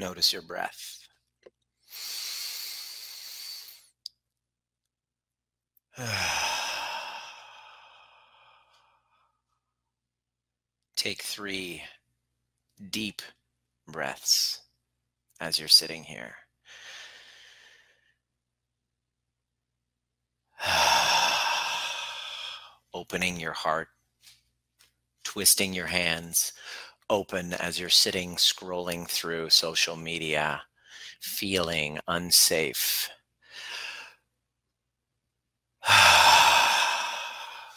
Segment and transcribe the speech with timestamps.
[0.00, 1.06] Notice your breath.
[10.96, 11.82] Take three
[12.90, 13.20] deep
[13.86, 14.62] breaths
[15.38, 16.36] as you're sitting here.
[22.94, 23.88] Opening your heart,
[25.24, 26.54] twisting your hands
[27.10, 30.62] open as you're sitting scrolling through social media,
[31.20, 33.10] feeling unsafe.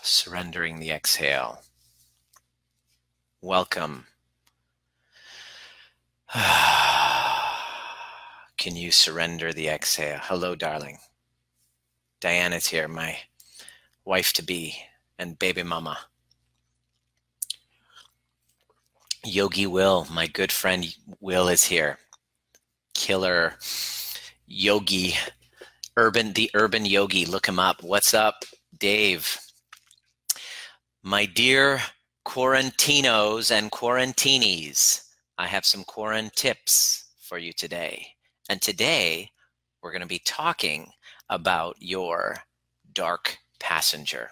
[0.03, 1.63] Surrendering the exhale.
[3.41, 4.05] Welcome.
[8.57, 10.19] Can you surrender the exhale?
[10.21, 10.99] Hello, darling.
[12.21, 13.17] Diana's here, my
[14.05, 14.75] wife to be
[15.17, 15.97] and baby mama.
[19.25, 20.85] Yogi Will, my good friend
[21.21, 21.97] Will is here.
[22.93, 23.53] Killer
[24.45, 25.15] yogi,
[25.95, 27.25] urban, the urban yogi.
[27.25, 27.81] Look him up.
[27.81, 28.43] What's up,
[28.77, 29.39] Dave?
[31.03, 31.79] My dear
[32.25, 35.05] quarantinos and quarantinis,
[35.37, 38.05] I have some quarant tips for you today.
[38.49, 39.31] And today
[39.81, 40.91] we're going to be talking
[41.29, 42.35] about your
[42.91, 44.31] dark passenger.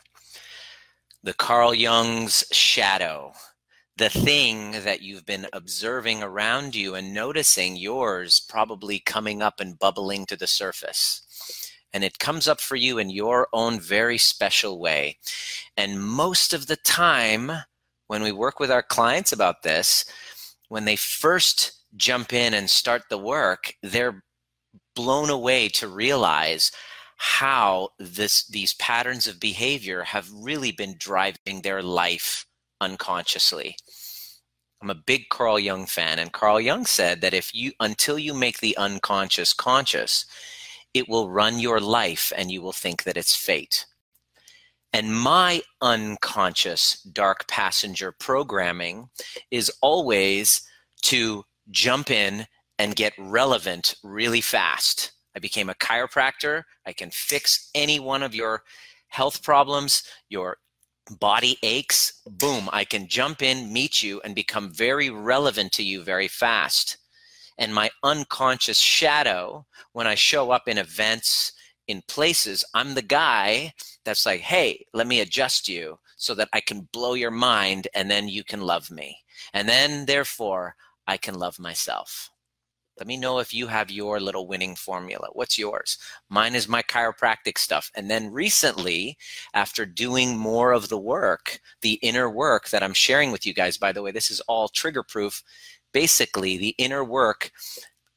[1.24, 3.32] The Carl Jung's shadow
[3.98, 9.78] the thing that you've been observing around you and noticing yours probably coming up and
[9.78, 11.22] bubbling to the surface.
[11.94, 15.18] And it comes up for you in your own very special way.
[15.76, 17.52] And most of the time,
[18.08, 20.06] when we work with our clients about this,
[20.70, 24.24] when they first jump in and start the work, they're
[24.96, 26.72] blown away to realize
[27.18, 32.48] how this these patterns of behavior have really been driving their life
[32.82, 33.78] unconsciously.
[34.82, 38.34] I'm a big Carl Jung fan, and Carl Jung said that if you, until you
[38.34, 40.26] make the unconscious conscious,
[40.94, 43.86] it will run your life and you will think that it's fate.
[44.92, 49.10] And my unconscious dark passenger programming
[49.50, 50.64] is always
[51.04, 52.46] to jump in
[52.78, 55.12] and get relevant really fast.
[55.36, 56.64] I became a chiropractor.
[56.86, 58.64] I can fix any one of your
[59.08, 60.58] health problems, your
[61.10, 66.04] body aches, boom, I can jump in, meet you, and become very relevant to you
[66.04, 66.98] very fast.
[67.58, 71.54] And my unconscious shadow, when I show up in events,
[71.88, 73.74] in places, I'm the guy
[74.06, 78.10] that's like, hey, let me adjust you so that I can blow your mind and
[78.10, 79.18] then you can love me.
[79.54, 80.76] And then, therefore,
[81.08, 82.31] I can love myself.
[83.02, 85.28] Let me know if you have your little winning formula.
[85.34, 85.98] What's yours?
[86.30, 87.90] Mine is my chiropractic stuff.
[87.96, 89.18] And then recently,
[89.56, 93.76] after doing more of the work, the inner work that I'm sharing with you guys,
[93.76, 95.42] by the way, this is all trigger proof.
[95.92, 97.50] Basically, the inner work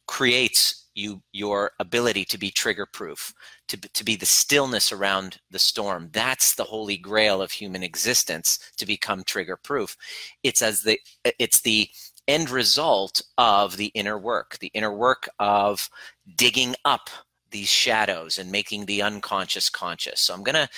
[0.07, 3.33] creates you your ability to be trigger proof
[3.69, 8.61] to, to be the stillness around the storm that's the holy grail of human existence
[8.77, 9.97] to become trigger proof
[10.45, 11.01] it's as the
[11.41, 11.89] it's the
[12.29, 15.89] end result of the inner work, the inner work of
[16.37, 17.11] digging up
[17.51, 20.21] these shadows and making the unconscious conscious.
[20.21, 20.69] So I'm going to,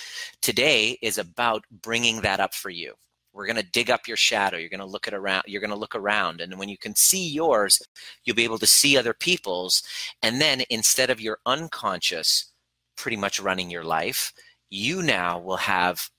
[0.41, 2.93] today is about bringing that up for you.
[3.33, 4.57] We're going to dig up your shadow.
[4.57, 5.43] You're going to look at around.
[5.45, 7.79] You're going to look around, and when you can see yours,
[8.23, 9.83] you'll be able to see other people's.
[10.23, 12.51] And then instead of your unconscious
[12.95, 14.33] pretty much running your life,
[14.71, 16.09] you now will have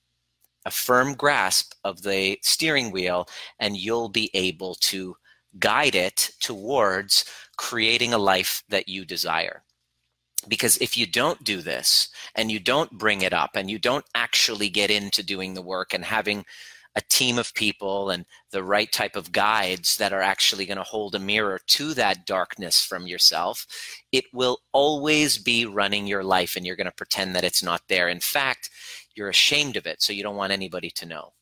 [0.68, 3.26] a firm grasp of the steering wheel
[3.58, 5.16] and you'll be able to
[5.58, 7.24] guide it towards
[7.56, 9.62] creating a life that you desire.
[10.46, 14.04] Because if you don't do this and you don't bring it up and you don't
[14.14, 16.44] actually get into doing the work and having
[16.94, 20.82] a team of people and the right type of guides that are actually going to
[20.82, 23.66] hold a mirror to that darkness from yourself,
[24.12, 27.82] it will always be running your life and you're going to pretend that it's not
[27.88, 28.08] there.
[28.08, 28.68] In fact,
[29.18, 31.32] you're ashamed of it, so you don't want anybody to know.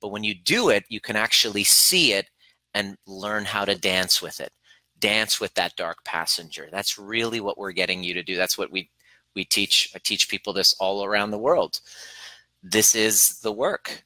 [0.00, 2.30] But when you do it, you can actually see it
[2.74, 4.52] and learn how to dance with it.
[4.98, 6.68] Dance with that dark passenger.
[6.72, 8.34] That's really what we're getting you to do.
[8.34, 8.90] That's what we
[9.36, 9.92] we teach.
[9.94, 11.80] I teach people this all around the world.
[12.62, 14.04] This is the work.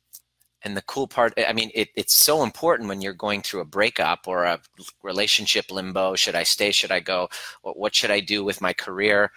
[0.64, 3.64] And the cool part, I mean, it, it's so important when you're going through a
[3.64, 4.60] breakup or a
[5.02, 6.14] relationship limbo.
[6.14, 6.70] Should I stay?
[6.70, 7.28] Should I go?
[7.62, 9.32] What should I do with my career?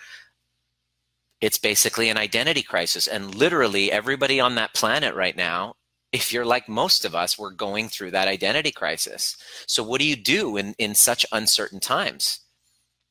[1.42, 3.08] It's basically an identity crisis.
[3.08, 5.76] And literally everybody on that planet right now,
[6.12, 9.36] if you're like most of us, we're going through that identity crisis.
[9.68, 12.40] So what do you do in, in such uncertain times?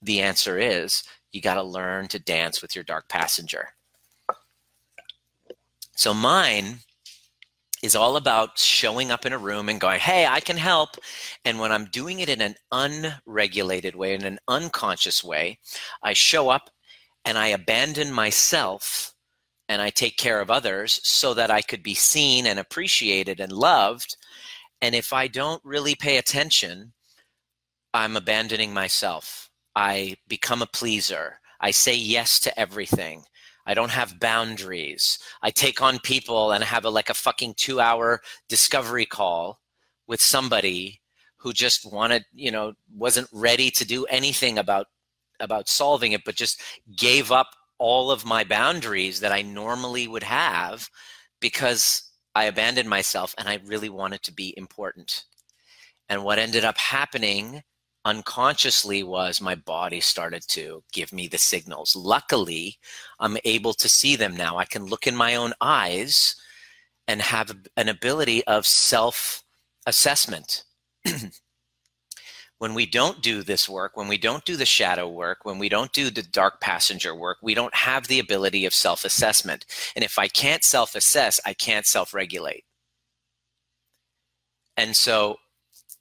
[0.01, 3.69] The answer is you got to learn to dance with your dark passenger.
[5.97, 6.79] So mine
[7.83, 10.97] is all about showing up in a room and going, hey, I can help.
[11.45, 15.59] And when I'm doing it in an unregulated way, in an unconscious way,
[16.03, 16.71] I show up
[17.25, 19.15] and I abandon myself
[19.69, 23.53] and I take care of others so that I could be seen and appreciated and
[23.53, 24.17] loved.
[24.83, 26.93] And if I don't really pay attention,
[27.95, 29.49] I'm abandoning myself.
[29.75, 31.41] I become a pleaser.
[31.61, 33.25] I say yes to everything.
[33.67, 35.19] I don't have boundaries.
[35.43, 39.61] I take on people and have a like a fucking two hour discovery call
[40.07, 41.01] with somebody
[41.39, 44.87] who just wanted, you know, wasn't ready to do anything about
[45.41, 46.61] about solving it, but just
[46.97, 47.49] gave up
[47.79, 50.89] all of my boundaries that I normally would have
[51.41, 55.25] because I abandoned myself and I really wanted to be important.
[56.09, 57.63] And what ended up happening
[58.05, 61.97] unconsciously was my body started to give me the signals.
[61.97, 62.79] Luckily,
[63.19, 64.59] I'm able to see them now.
[64.59, 66.37] I can look in my own eyes
[67.09, 69.43] and have an ability of self
[69.87, 70.65] assessment.
[72.59, 75.69] when we don't do this work, when we don't do the shadow work, when we
[75.69, 79.67] don't do the dark passenger work, we don't have the ability of self assessment.
[79.95, 82.65] And if I can't self assess, I can't self regulate.
[84.77, 85.37] And so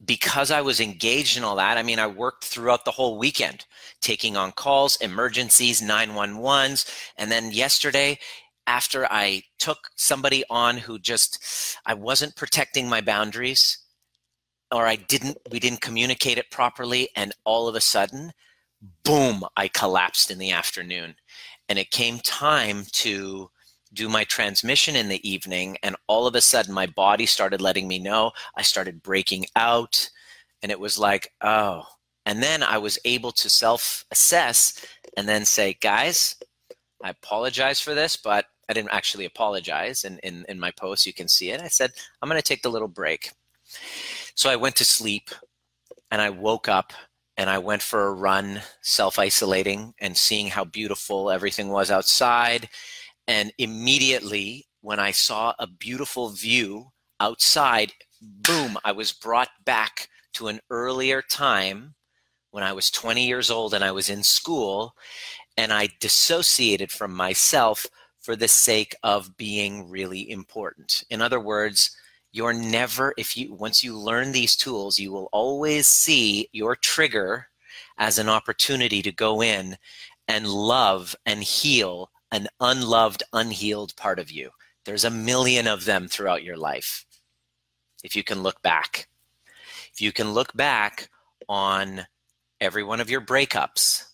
[0.06, 3.66] because I was engaged in all that, I mean, I worked throughout the whole weekend,
[4.02, 6.90] taking on calls, emergencies, 911s.
[7.18, 8.20] And then yesterday,
[8.68, 13.78] after I took somebody on who just, I wasn't protecting my boundaries,
[14.74, 17.10] or I didn't, we didn't communicate it properly.
[17.16, 18.34] And all of a sudden,
[19.06, 21.16] boom, I collapsed in the afternoon.
[21.70, 23.50] And it came time to
[23.94, 27.88] do my transmission in the evening and all of a sudden my body started letting
[27.88, 30.10] me know i started breaking out
[30.62, 31.84] and it was like oh
[32.26, 34.84] and then i was able to self assess
[35.16, 36.36] and then say guys
[37.04, 41.14] i apologize for this but i didn't actually apologize and in, in my post you
[41.14, 41.92] can see it i said
[42.22, 43.32] i'm going to take the little break
[44.36, 45.30] so i went to sleep
[46.12, 46.94] and i woke up
[47.36, 52.70] and I went for a run, self isolating and seeing how beautiful everything was outside
[53.28, 60.48] and immediately, when I saw a beautiful view outside, boom, I was brought back to
[60.48, 61.96] an earlier time
[62.52, 64.96] when I was 20 years old and I was in school.
[65.58, 67.86] And I dissociated from myself
[68.20, 71.04] for the sake of being really important.
[71.10, 71.96] In other words,
[72.34, 77.48] you're never, if you, once you learn these tools, you will always see your trigger
[78.00, 79.78] as an opportunity to go in
[80.28, 84.50] and love and heal an unloved, unhealed part of you.
[84.84, 87.06] There's a million of them throughout your life.
[88.04, 89.08] If you can look back,
[89.94, 91.10] if you can look back
[91.48, 92.08] on
[92.60, 94.06] every one of your breakups,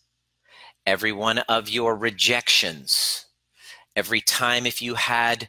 [0.86, 3.28] every one of your rejections,
[3.96, 5.48] every time if you had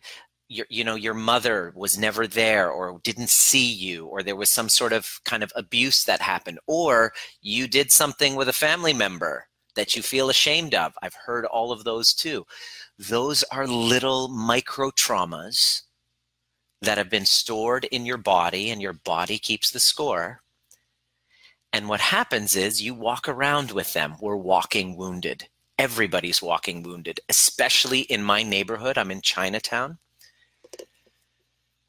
[0.51, 4.51] your, you know your mother was never there or didn't see you or there was
[4.51, 8.93] some sort of kind of abuse that happened or you did something with a family
[8.93, 10.93] member that you feel ashamed of.
[11.03, 12.47] I've heard all of those too.
[12.99, 15.83] Those are little micro traumas
[16.83, 20.43] that have been stored in your body, and your body keeps the score.
[21.73, 24.17] And what happens is you walk around with them.
[24.21, 25.49] We're walking wounded.
[25.79, 28.99] Everybody's walking wounded, especially in my neighborhood.
[28.99, 29.99] I'm in Chinatown.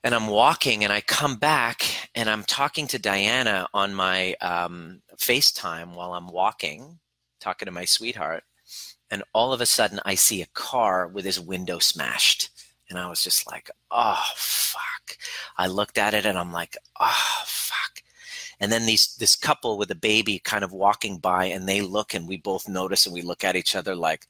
[0.03, 1.83] And I'm walking and I come back
[2.15, 6.99] and I'm talking to Diana on my um, FaceTime while I'm walking
[7.41, 8.43] talking to my sweetheart,
[9.09, 12.49] and all of a sudden I see a car with his window smashed.
[12.89, 15.17] And I was just like, oh, fuck.
[15.57, 18.03] I looked at it and I'm like, oh, fuck.
[18.59, 22.13] And then these this couple with a baby kind of walking by and they look
[22.13, 24.27] and we both notice and we look at each other like,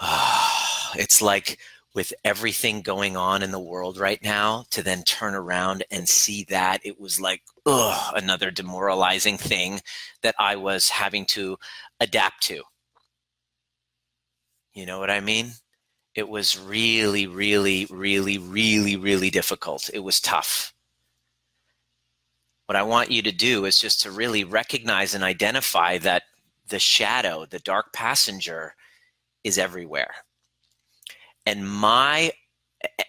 [0.00, 1.58] oh, it's like
[1.94, 6.44] with everything going on in the world right now to then turn around and see
[6.44, 9.80] that it was like ugh, another demoralizing thing
[10.22, 11.58] that I was having to
[11.98, 12.62] adapt to.
[14.72, 15.52] You know what I mean?
[16.14, 19.90] It was really, really, really, really, really difficult.
[19.92, 20.72] It was tough.
[22.66, 26.22] What I want you to do is just to really recognize and identify that
[26.68, 28.74] the shadow, the dark passenger,
[29.42, 30.14] is everywhere
[31.46, 32.32] and my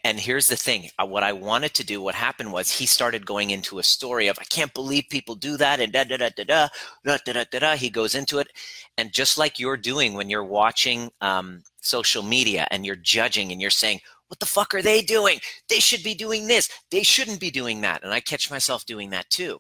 [0.03, 0.89] and here's the thing.
[0.99, 4.27] Uh, what i wanted to do what happened was he started going into a story
[4.27, 6.67] of i can't believe people do that and da da da da da
[7.05, 8.47] da da da da, he goes into it.
[8.97, 13.61] And just like you're doing when you're watching um, social media and you're judging and
[13.61, 15.41] you're saying what the fuck are they doing?
[15.67, 16.69] They should be doing this.
[16.89, 18.01] They shouldn't be doing that.
[18.03, 19.59] And i catch myself doing that too.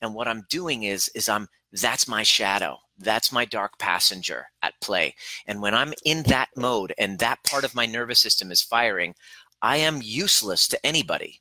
[0.00, 4.80] And what i'm doing is is i'm that's my shadow that's my dark passenger at
[4.80, 5.14] play.
[5.46, 9.14] And when I'm in that mode and that part of my nervous system is firing,
[9.62, 11.40] I am useless to anybody.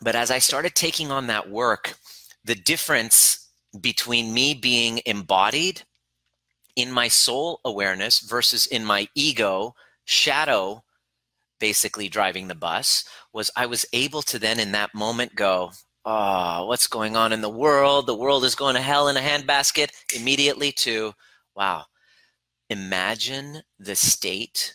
[0.00, 1.94] But as I started taking on that work,
[2.44, 3.48] the difference
[3.80, 5.82] between me being embodied
[6.76, 10.82] in my soul awareness versus in my ego shadow
[11.58, 15.72] basically driving the bus was I was able to then in that moment go,
[16.04, 18.06] oh, what's going on in the world?
[18.06, 21.14] The world is going to hell in a handbasket immediately to,
[21.54, 21.84] wow,
[22.70, 24.74] imagine the state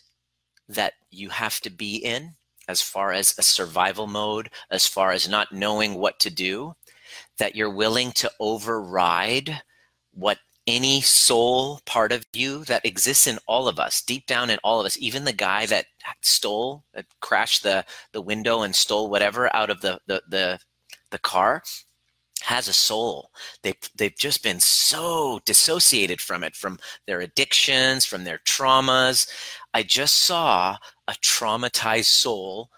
[0.70, 2.36] that you have to be in
[2.68, 6.74] as far as a survival mode, as far as not knowing what to do,
[7.38, 9.62] that you're willing to override
[10.14, 14.58] what any soul part of you that exists in all of us, deep down in
[14.64, 15.86] all of us, even the guy that
[16.22, 20.60] stole, that crashed the, the window and stole whatever out of the, the, the,
[21.14, 21.64] the car,
[22.44, 23.32] has a soul.
[23.62, 26.78] They they've just been so dissociated from it, from
[27.08, 29.30] their addictions, from their traumas.
[29.74, 30.78] I just saw
[31.08, 32.70] a traumatized soul,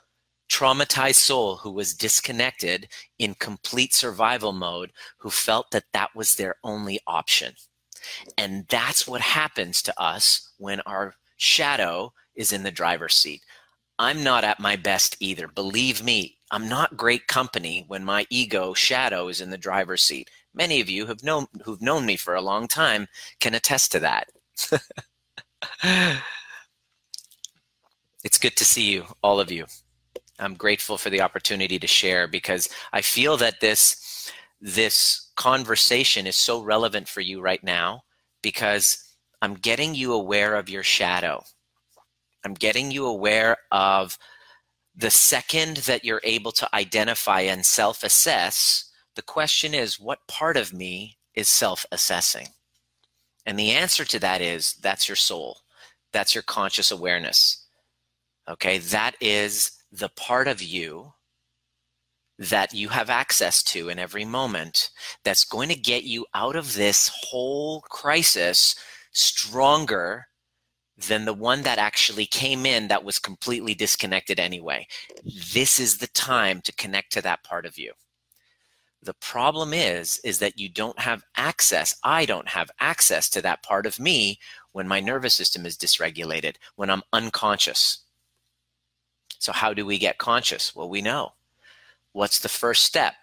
[0.49, 2.87] traumatized soul who was disconnected
[3.17, 7.55] in complete survival mode, who felt that that was their only option.
[8.37, 13.41] And that's what happens to us when our shadow is in the driver's seat.
[13.97, 15.47] I'm not at my best either.
[15.47, 20.29] Believe me, I'm not great company when my ego shadow is in the driver's seat.
[20.53, 23.07] Many of you have known who've known me for a long time
[23.39, 24.29] can attest to that.
[28.23, 29.65] it's good to see you, all of you.
[30.39, 36.37] I'm grateful for the opportunity to share because I feel that this this conversation is
[36.37, 38.03] so relevant for you right now
[38.41, 38.97] because
[39.41, 41.43] I'm getting you aware of your shadow.
[42.45, 44.17] I'm getting you aware of
[44.95, 50.55] the second that you're able to identify and self assess, the question is, what part
[50.55, 52.49] of me is self assessing?
[53.45, 55.61] And the answer to that is that's your soul,
[56.13, 57.65] that's your conscious awareness.
[58.47, 61.13] Okay, that is the part of you
[62.37, 64.91] that you have access to in every moment
[65.23, 68.75] that's going to get you out of this whole crisis
[69.13, 70.27] stronger
[70.97, 74.87] than the one that actually came in that was completely disconnected anyway.
[75.53, 77.91] This is the time to connect to that part of you.
[79.03, 81.95] The problem is is that you don't have access.
[82.03, 84.39] I don't have access to that part of me
[84.71, 87.99] when my nervous system is dysregulated, when I'm unconscious.
[89.37, 90.75] So how do we get conscious?
[90.75, 91.33] Well, we know.
[92.13, 93.13] What's the first step?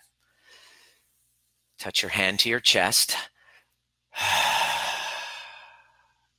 [1.79, 3.17] Touch your hand to your chest.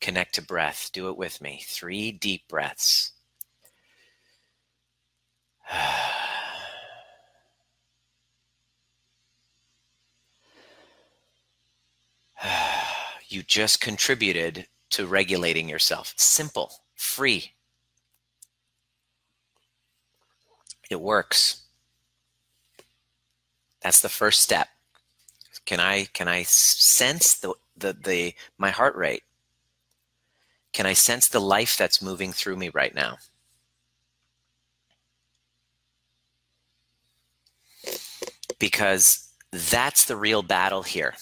[0.03, 0.89] Connect to breath.
[0.91, 1.63] Do it with me.
[1.65, 3.13] Three deep breaths.
[13.29, 16.13] you just contributed to regulating yourself.
[16.17, 17.53] Simple, free.
[20.89, 21.61] It works.
[23.81, 24.67] That's the first step.
[25.65, 29.23] Can I can I sense the the, the my heart rate?
[30.73, 33.17] Can I sense the life that's moving through me right now?
[38.59, 41.13] Because that's the real battle here.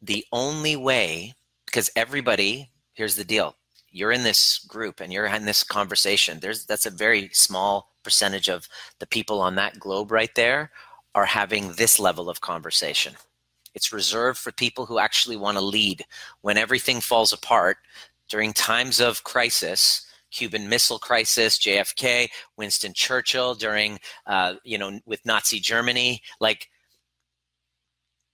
[0.00, 1.34] The only way,
[1.66, 3.54] because everybody, here's the deal
[3.90, 8.48] you're in this group and you're in this conversation there's that's a very small percentage
[8.48, 10.70] of the people on that globe right there
[11.14, 13.14] are having this level of conversation
[13.74, 16.04] it's reserved for people who actually want to lead
[16.42, 17.78] when everything falls apart
[18.28, 25.24] during times of crisis, Cuban Missile Crisis, JFK, Winston Churchill during, uh, you know, with
[25.24, 26.22] Nazi Germany.
[26.40, 26.68] Like,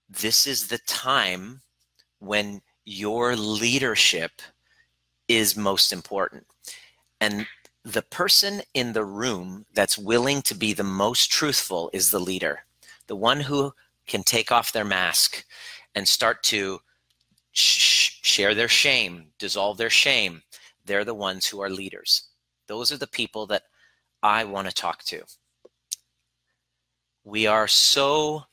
[0.09, 1.61] this is the time
[2.19, 4.43] when your leadership
[5.29, 6.47] is most important.
[7.21, 7.47] And
[7.85, 12.65] the person in the room that's willing to be the most truthful is the leader,
[13.07, 13.73] the one who
[14.07, 15.45] can take off their mask
[15.95, 16.81] and start to
[18.25, 20.43] share their shame, dissolve their shame,
[20.87, 22.31] they're the ones who are leaders.
[22.67, 23.65] Those are the people that
[24.23, 25.23] I want to talk to.
[27.23, 28.45] We are so,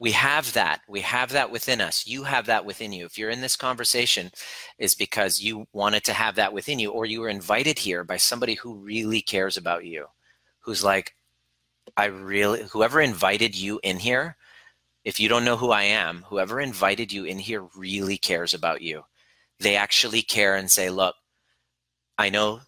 [0.00, 0.80] we have that.
[0.88, 2.04] We have that within us.
[2.04, 3.06] You have that within you.
[3.06, 4.32] If you're in this conversation,
[4.78, 8.16] is because you wanted to have that within you, or you were invited here by
[8.16, 10.06] somebody who really cares about you,
[10.58, 11.14] who's like,
[11.96, 14.36] I really, whoever invited you in here
[15.04, 18.82] if you don't know who I am, whoever invited you in here really cares about
[18.82, 19.04] you.
[19.62, 21.14] They actually care and say, look,
[22.18, 22.60] I know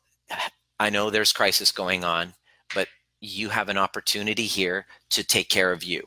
[0.81, 2.35] I know there's crisis going on,
[2.75, 2.89] but
[3.21, 6.03] you have an opportunity here to take care of you.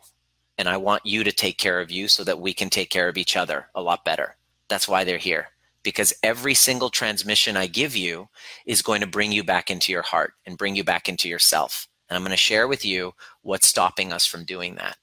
[0.57, 3.07] And I want you to take care of you so that we can take care
[3.07, 4.35] of each other a lot better.
[4.67, 5.49] That's why they're here
[5.87, 8.27] because every single transmission I give you
[8.65, 11.87] is going to bring you back into your heart and bring you back into yourself.
[12.09, 14.97] And I'm going to share with you what's stopping us from doing that.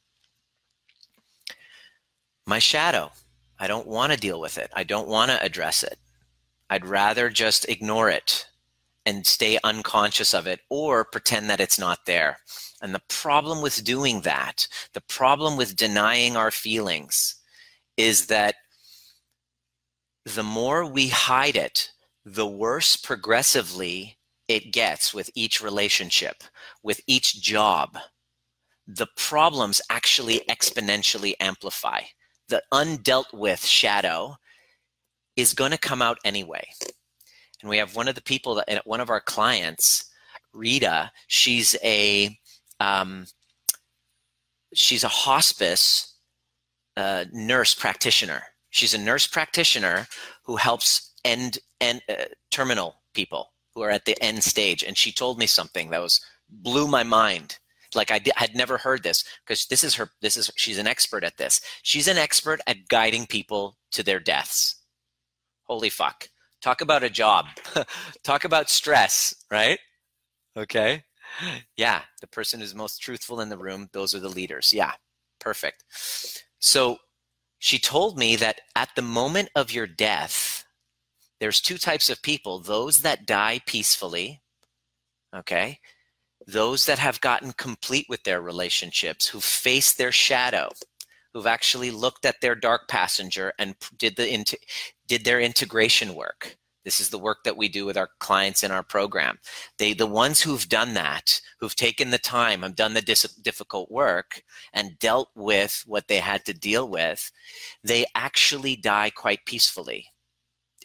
[2.47, 3.13] My shadow,
[3.59, 4.71] I don't want to deal with it.
[4.75, 5.99] I don't want to address it.
[6.69, 8.47] I'd rather just ignore it
[9.07, 12.39] and stay unconscious of it or pretend that it's not there.
[12.83, 17.37] And the problem with doing that, the problem with denying our feelings,
[17.97, 18.57] is that
[20.25, 21.91] the more we hide it,
[22.25, 24.17] the worse progressively
[24.49, 26.43] it gets with each relationship,
[26.83, 27.97] with each job.
[28.87, 32.01] The problems actually exponentially amplify.
[32.49, 34.37] The undealt with shadow
[35.37, 36.67] is going to come out anyway.
[37.61, 40.11] And we have one of the people that one of our clients,
[40.53, 42.39] Rita, she's a
[42.81, 43.27] um,
[44.75, 46.15] she's a hospice
[46.97, 48.43] uh, nurse practitioner.
[48.71, 50.07] She's a nurse practitioner
[50.45, 54.83] who helps end end uh, terminal people who are at the end stage.
[54.83, 57.59] And she told me something that was blew my mind.
[57.95, 60.11] Like I had never heard this because this is her.
[60.21, 61.61] This is she's an expert at this.
[61.83, 64.77] She's an expert at guiding people to their deaths.
[65.65, 66.29] Holy fuck!
[66.63, 67.47] Talk about a job.
[68.25, 69.79] Talk about stress, right?
[70.57, 71.05] Okay.
[71.77, 73.89] Yeah, the person who's most truthful in the room.
[73.93, 74.73] Those are the leaders.
[74.73, 74.93] Yeah,
[75.41, 75.85] perfect.
[76.59, 76.99] So
[77.59, 80.65] she told me that at the moment of your death,
[81.41, 84.43] there's two types of people those that die peacefully,
[85.35, 85.81] okay?
[86.47, 90.71] Those that have gotten complete with their relationships, who face their shadow,
[91.33, 94.59] who've actually looked at their dark passenger and did the
[95.07, 96.57] did their integration work.
[96.85, 99.39] This is the work that we do with our clients in our program.
[99.79, 103.91] They, the ones who've done that, who've taken the time, have done the dis- difficult
[103.91, 104.43] work,
[104.75, 107.31] and dealt with what they had to deal with,
[107.83, 110.09] they actually die quite peacefully.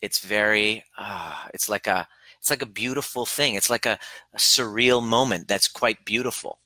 [0.02, 2.08] It's very, uh, it's like a,
[2.40, 3.56] it's like a beautiful thing.
[3.56, 4.00] It's like a,
[4.34, 6.60] a surreal moment that's quite beautiful.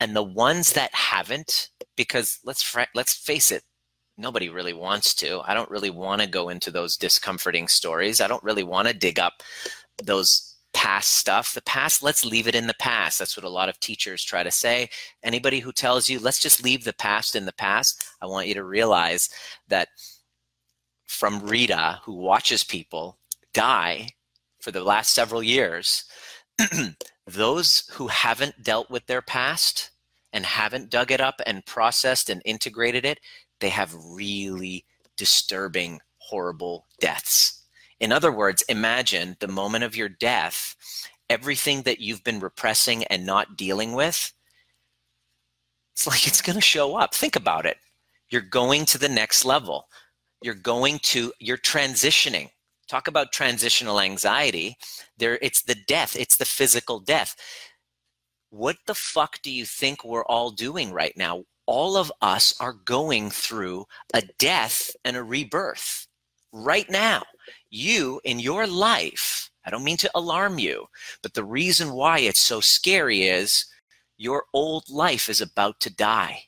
[0.00, 3.62] And the ones that haven't, because let's let's face it,
[4.18, 5.40] nobody really wants to.
[5.44, 8.20] I don't really want to go into those discomforting stories.
[8.20, 9.42] I don't really want to dig up
[10.02, 11.54] those past stuff.
[11.54, 13.18] The past, let's leave it in the past.
[13.18, 14.90] That's what a lot of teachers try to say.
[15.22, 18.54] Anybody who tells you, let's just leave the past in the past, I want you
[18.54, 19.30] to realize
[19.68, 19.88] that
[21.06, 23.18] from Rita, who watches people
[23.54, 24.08] die
[24.66, 26.02] for the last several years,
[27.28, 29.92] those who haven't dealt with their past
[30.32, 33.20] and haven't dug it up and processed and integrated it,
[33.60, 34.84] they have really
[35.16, 37.62] disturbing, horrible deaths.
[38.00, 40.74] In other words, imagine the moment of your death,
[41.30, 44.32] everything that you've been repressing and not dealing with,
[45.94, 47.14] it's like it's going to show up.
[47.14, 47.76] Think about it.
[48.30, 49.86] You're going to the next level.
[50.42, 52.50] You're going to, you're transitioning.
[52.88, 54.76] Talk about transitional anxiety.
[55.18, 57.36] There, it's the death, it's the physical death.
[58.50, 61.44] What the fuck do you think we're all doing right now?
[61.66, 66.06] all of us are going through a death and a rebirth
[66.52, 67.24] right now.
[67.70, 70.86] You in your life, I don't mean to alarm you,
[71.22, 73.66] but the reason why it's so scary is
[74.16, 76.44] your old life is about to die.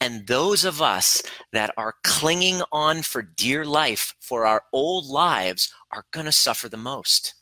[0.00, 5.72] And those of us that are clinging on for dear life for our old lives
[5.90, 7.34] are going to suffer the most.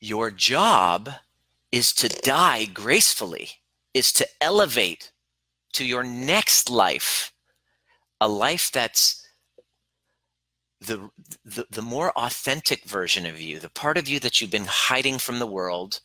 [0.00, 1.10] Your job
[1.70, 3.50] is to die gracefully,
[3.92, 5.12] is to elevate
[5.74, 7.32] to your next life,
[8.20, 9.26] a life that's
[10.80, 11.10] the,
[11.44, 15.18] the, the more authentic version of you, the part of you that you've been hiding
[15.18, 16.00] from the world,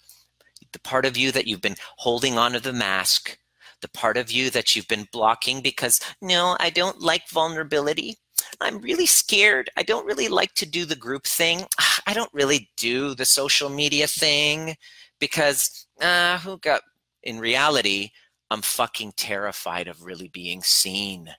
[0.76, 3.38] the part of you that you've been holding onto the mask,
[3.82, 8.18] the part of you that you've been blocking because, no, I don't like vulnerability.
[8.60, 9.70] I'm really scared.
[9.78, 11.64] I don't really like to do the group thing.
[12.06, 14.76] I don't really do the social media thing
[15.20, 16.82] because uh, who got
[17.26, 18.12] in reality
[18.52, 21.30] i'm fucking terrified of really being seen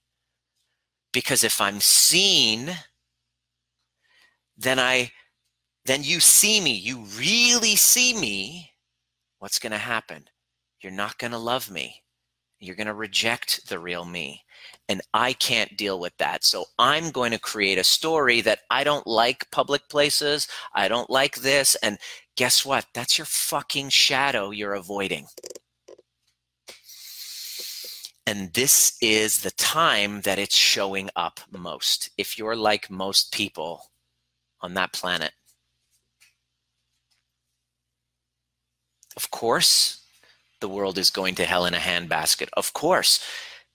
[1.12, 2.77] because if i'm seen
[4.57, 5.11] then i
[5.85, 8.70] then you see me you really see me
[9.46, 10.24] what's going to happen
[10.80, 12.02] you're not going to love me
[12.59, 14.42] you're going to reject the real me
[14.88, 16.42] and I can't deal with that.
[16.42, 20.48] So I'm going to create a story that I don't like public places.
[20.74, 21.76] I don't like this.
[21.76, 21.98] And
[22.37, 22.87] guess what?
[22.92, 25.26] That's your fucking shadow you're avoiding.
[28.26, 32.11] And this is the time that it's showing up most.
[32.18, 33.90] If you're like most people
[34.61, 35.30] on that planet.
[39.16, 40.05] Of course,
[40.61, 42.48] the world is going to hell in a handbasket.
[42.55, 43.24] Of course,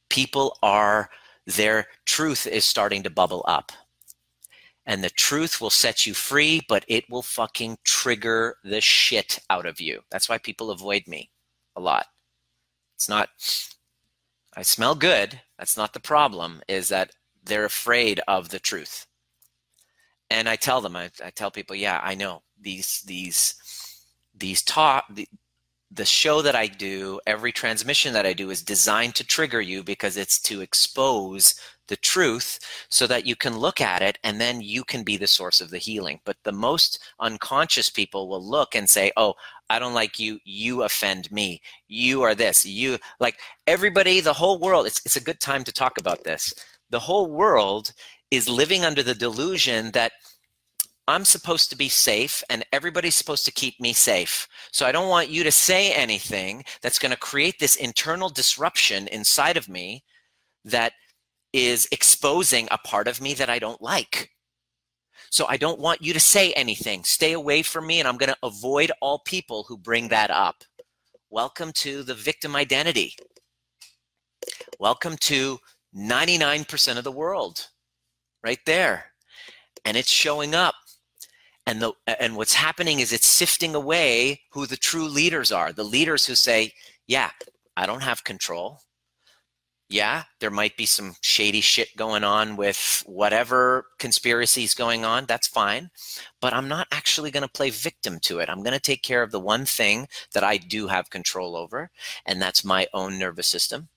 [0.10, 1.10] people are
[1.46, 3.72] their truth is starting to bubble up.
[4.86, 9.66] And the truth will set you free, but it will fucking trigger the shit out
[9.66, 10.02] of you.
[10.10, 11.30] That's why people avoid me
[11.76, 12.08] a lot.
[12.96, 13.30] It's not,
[14.56, 15.42] I smell good.
[15.58, 17.12] That's not the problem, is that
[17.44, 19.08] they're afraid of the truth.
[20.30, 23.56] And I tell them, I, I tell people, yeah, I know these, these,
[24.42, 25.28] these talk, the,
[25.90, 29.84] the show that I do, every transmission that I do is designed to trigger you
[29.84, 31.56] because it's to expose
[31.88, 35.28] the truth so that you can look at it and then you can be the
[35.28, 36.22] source of the healing.
[36.24, 39.34] But the most unconscious people will look and say, Oh,
[39.70, 40.40] I don't like you.
[40.46, 41.62] You offend me.
[41.90, 42.66] You are this.
[42.66, 44.88] You like everybody, the whole world.
[44.88, 46.54] It's, it's a good time to talk about this.
[46.90, 47.92] The whole world
[48.32, 50.14] is living under the delusion that
[51.08, 54.48] I'm supposed to be safe and everybody's supposed to keep me safe.
[54.72, 59.08] So I don't want you to say anything that's going to create this internal disruption
[59.08, 60.04] inside of me
[60.64, 60.94] that
[61.54, 64.30] is exposing a part of me that I don't like.
[65.32, 67.04] So I don't want you to say anything.
[67.04, 70.64] Stay away from me and I'm going to avoid all people who bring that up.
[71.30, 73.16] Welcome to the victim identity.
[74.80, 75.58] Welcome to
[75.96, 77.68] 99% of the world
[78.44, 79.06] right there.
[79.86, 80.76] And it's showing up
[81.66, 85.84] and the and what's happening is it's sifting away who the true leaders are the
[85.84, 86.72] leaders who say
[87.08, 87.32] yeah
[87.78, 88.80] i don't have control.
[89.90, 95.48] Yeah there might be some shady shit going on with whatever conspiracies going on that's
[95.48, 95.90] fine
[96.40, 98.50] but i'm not actually going to play victim to it.
[98.50, 101.92] I'm going to take care of the one thing that i do have control over
[102.26, 103.90] and that's my own nervous system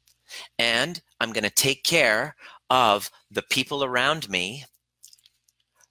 [0.59, 2.35] and i'm going to take care
[2.70, 4.64] of the people around me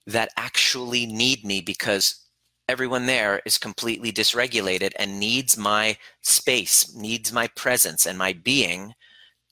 [0.06, 2.24] that actually need me because
[2.68, 8.94] everyone there is completely dysregulated and needs my space, needs my presence and my being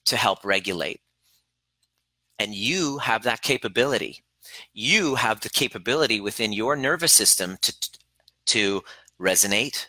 [0.04, 1.00] to help regulate.
[2.38, 4.24] And you have that capability.
[4.72, 7.74] You have the capability within your nervous system to,
[8.46, 8.82] to
[9.20, 9.86] resonate,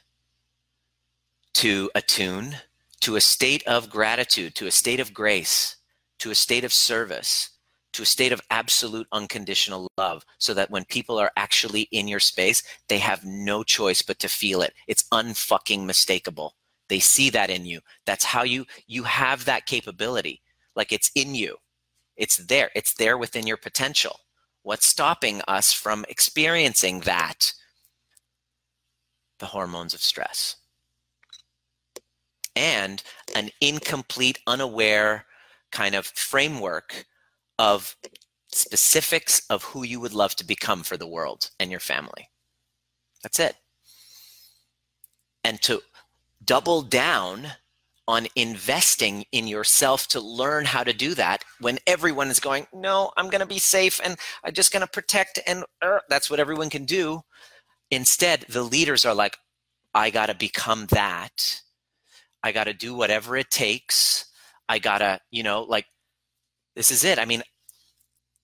[1.56, 2.58] to attune,
[3.02, 5.78] to a state of gratitude, to a state of grace,
[6.20, 7.50] to a state of service
[7.94, 12.20] to a state of absolute unconditional love so that when people are actually in your
[12.20, 14.74] space, they have no choice but to feel it.
[14.88, 16.52] It's unfucking mistakable.
[16.90, 17.80] They see that in you.
[18.06, 20.42] That's how you you have that capability.
[20.76, 21.58] Like it's in you.
[22.18, 22.70] It's there.
[22.76, 24.20] It's there within your potential.
[24.64, 27.54] What's stopping us from experiencing that?
[29.40, 30.58] The hormones of stress.
[32.56, 33.02] And
[33.36, 35.26] an incomplete, unaware
[35.72, 37.06] kind of framework
[37.60, 37.96] of
[38.52, 42.30] specifics of who you would love to become for the world and your family.
[43.22, 43.56] That's it.
[45.44, 45.82] And to
[46.44, 47.48] double down
[48.08, 53.12] on investing in yourself to learn how to do that when everyone is going, no,
[53.16, 55.40] I'm going to be safe and I'm just going to protect.
[55.48, 57.22] And uh, that's what everyone can do.
[57.92, 59.38] Instead, the leaders are like,
[59.94, 61.62] I got to become that.
[62.44, 64.26] I got to do whatever it takes.
[64.68, 65.86] I got to, you know, like
[66.76, 67.20] this is it.
[67.20, 67.44] I mean,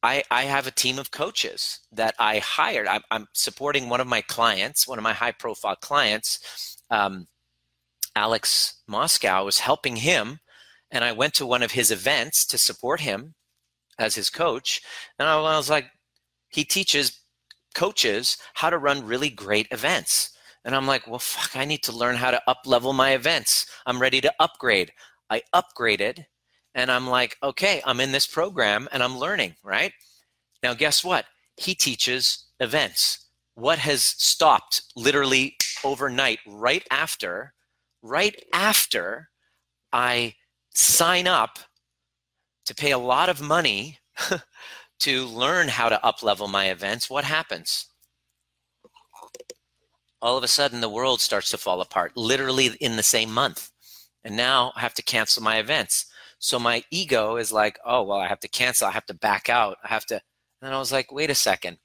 [0.01, 2.87] I, I have a team of coaches that I hired.
[2.87, 7.27] I'm, I'm supporting one of my clients, one of my high profile clients, um,
[8.15, 10.39] Alex Moscow, was helping him.
[10.91, 13.35] And I went to one of his events to support him
[13.99, 14.81] as his coach.
[15.19, 15.85] And I was like,
[16.49, 17.19] he teaches
[17.75, 20.31] coaches how to run really great events.
[20.65, 23.65] And I'm like, well, fuck, I need to learn how to up level my events.
[23.85, 24.91] I'm ready to upgrade.
[25.29, 26.25] I upgraded
[26.75, 29.93] and I'm like, okay, I'm in this program and I'm learning, right?
[30.63, 31.25] Now, guess what?
[31.58, 33.27] He teaches events.
[33.55, 37.53] What has stopped literally overnight, right after,
[38.01, 39.29] right after
[39.91, 40.36] I
[40.73, 41.60] sign up
[42.65, 43.97] to pay a lot of money
[44.99, 47.88] to learn how to up level my events, what happens?
[50.21, 53.71] All of a sudden, the world starts to fall apart, literally in the same month.
[54.23, 56.05] And now I have to cancel my events.
[56.39, 58.88] So my ego is like, oh, well, I have to cancel.
[58.88, 59.78] I have to back out.
[59.84, 60.21] I have to.
[60.62, 61.78] And I was like, wait a second.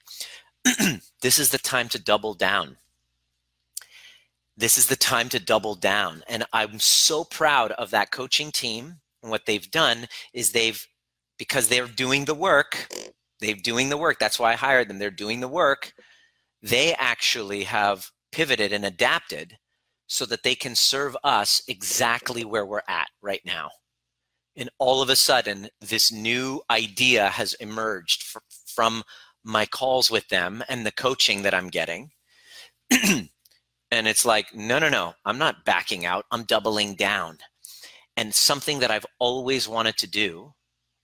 [1.21, 2.77] this is the time to double down.
[4.57, 6.23] This is the time to double down.
[6.29, 9.01] And I'm so proud of that coaching team.
[9.23, 10.87] And what they've done is they've,
[11.37, 12.89] because they're doing the work,
[13.41, 14.21] they're doing the work.
[14.21, 14.99] That's why I hired them.
[14.99, 15.93] They're doing the work.
[16.63, 19.59] They actually have pivoted and adapted
[20.07, 23.71] so that they can serve us exactly where we're at right now
[24.57, 28.25] and all of a sudden this new idea has emerged
[28.67, 29.03] from
[29.45, 32.11] my calls with them and the coaching that i'm getting.
[33.91, 36.25] And it's like no no no i'm not backing out.
[36.33, 37.39] I'm doubling down.
[38.17, 40.55] And something that i've always wanted to do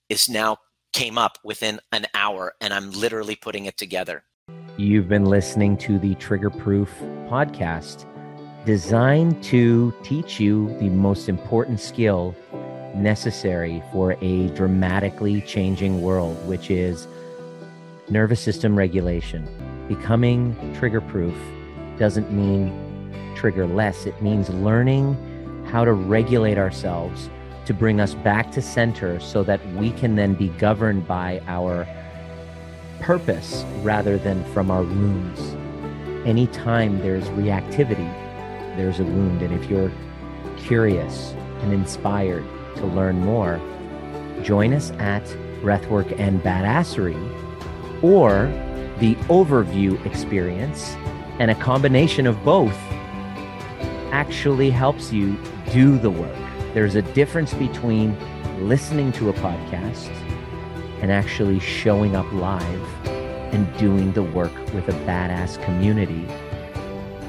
[0.09, 0.57] is now
[0.93, 4.25] came up within an hour and I'm literally putting it together.
[4.77, 6.91] You've been listening to the Trigger Proof
[7.29, 8.07] podcast,
[8.65, 12.35] designed to teach you the most important skill
[12.95, 17.07] necessary for a dramatically changing world, which is
[18.09, 19.49] nervous system regulation.
[19.89, 21.35] Becoming trigger proof
[21.99, 25.17] doesn't mean trigger less, it means learning
[25.71, 27.31] how to regulate ourselves
[27.67, 31.87] to bring us back to center so that we can then be governed by our
[33.01, 35.41] purpose rather than from our wounds.
[36.27, 38.09] Anytime there's reactivity,
[38.77, 39.43] there's a wound.
[39.43, 39.93] And if you're
[40.59, 42.45] curious and inspired
[42.81, 43.61] to learn more,
[44.43, 45.25] join us at
[45.63, 47.19] Breathwork and Badassery
[48.03, 48.47] or
[48.99, 50.95] the overview experience,
[51.39, 52.77] and a combination of both
[54.13, 55.39] actually helps you
[55.73, 56.37] do the work.
[56.75, 58.17] There's a difference between
[58.69, 60.09] listening to a podcast
[61.01, 66.27] and actually showing up live and doing the work with a badass community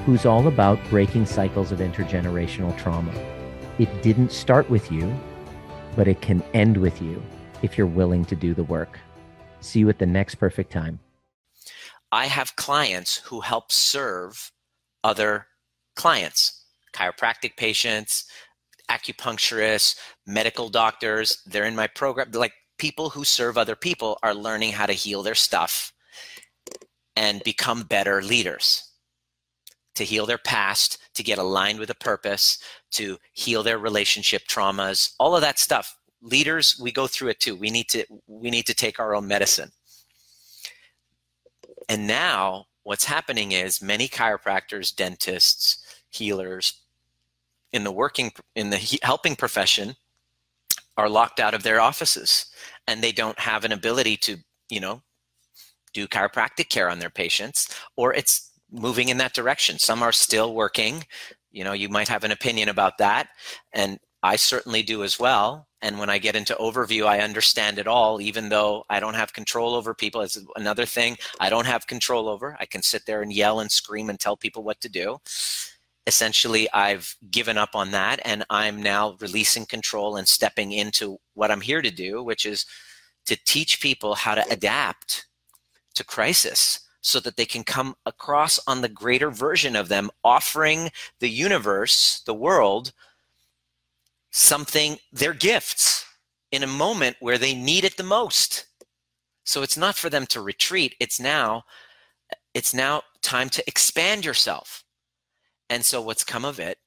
[0.05, 3.13] who's all about breaking cycles of intergenerational trauma.
[3.79, 5.13] It didn't start with you,
[5.95, 7.21] but it can end with you
[7.61, 8.99] if you're willing to do the work.
[9.59, 10.99] See you at the next perfect time.
[12.11, 14.51] I have clients who help serve
[15.03, 15.47] other
[15.95, 18.25] clients, chiropractic patients,
[18.89, 21.41] acupuncturists, medical doctors.
[21.45, 22.31] They're in my program.
[22.31, 25.93] Like people who serve other people are learning how to heal their stuff
[27.15, 28.90] and become better leaders
[29.95, 32.59] to heal their past, to get aligned with a purpose,
[32.91, 35.97] to heal their relationship traumas, all of that stuff.
[36.21, 37.55] Leaders, we go through it too.
[37.55, 39.71] We need to we need to take our own medicine.
[41.89, 46.81] And now what's happening is many chiropractors, dentists, healers
[47.73, 49.95] in the working in the helping profession
[50.97, 52.47] are locked out of their offices
[52.87, 54.37] and they don't have an ability to,
[54.69, 55.01] you know,
[55.93, 59.77] do chiropractic care on their patients or it's moving in that direction.
[59.79, 61.05] Some are still working.
[61.51, 63.29] You know, you might have an opinion about that.
[63.73, 65.67] And I certainly do as well.
[65.81, 69.33] And when I get into overview, I understand it all, even though I don't have
[69.33, 70.21] control over people.
[70.21, 72.55] It's another thing I don't have control over.
[72.59, 75.17] I can sit there and yell and scream and tell people what to do.
[76.05, 81.51] Essentially, I've given up on that and I'm now releasing control and stepping into what
[81.51, 82.65] I'm here to do, which is
[83.25, 85.27] to teach people how to adapt
[85.95, 90.91] to crisis so that they can come across on the greater version of them, offering
[91.19, 92.93] the universe, the world,
[94.31, 96.05] something, their gifts
[96.51, 98.67] in a moment where they need it the most.
[99.43, 100.95] So it's not for them to retreat.
[100.99, 101.63] It's now,
[102.53, 104.83] it's now time to expand yourself.
[105.69, 106.77] And so what's come of it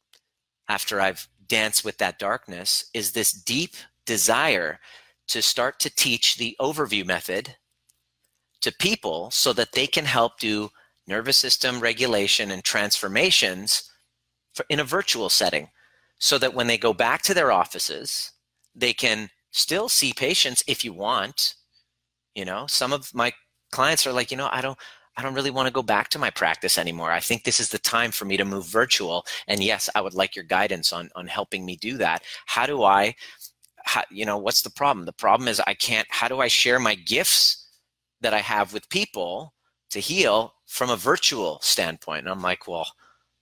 [0.69, 3.75] after I've danced with that darkness is this deep
[4.07, 4.79] desire
[5.29, 7.57] to start to teach the overview method
[8.65, 10.71] to people so that they can help do
[11.07, 13.91] nervous system regulation and transformations
[14.55, 15.69] for, in a virtual setting
[16.19, 18.33] so that when they go back to their offices
[18.75, 21.55] they can still see patients if you want.
[22.35, 23.33] You know some of my
[23.71, 24.79] clients are like you know i don't
[25.17, 27.13] i don't really want to go back to my practice anymore.
[27.13, 30.15] I think this is the time for me to move virtual and yes i would
[30.15, 32.23] like your guidance on on helping me do that.
[32.47, 33.15] How do i
[33.85, 35.05] how, you know what's the problem?
[35.07, 37.64] The problem is i can't how do i share my gifts
[38.25, 39.53] that I have with people
[39.91, 42.21] to heal from a virtual standpoint.
[42.21, 42.91] And I'm like, well,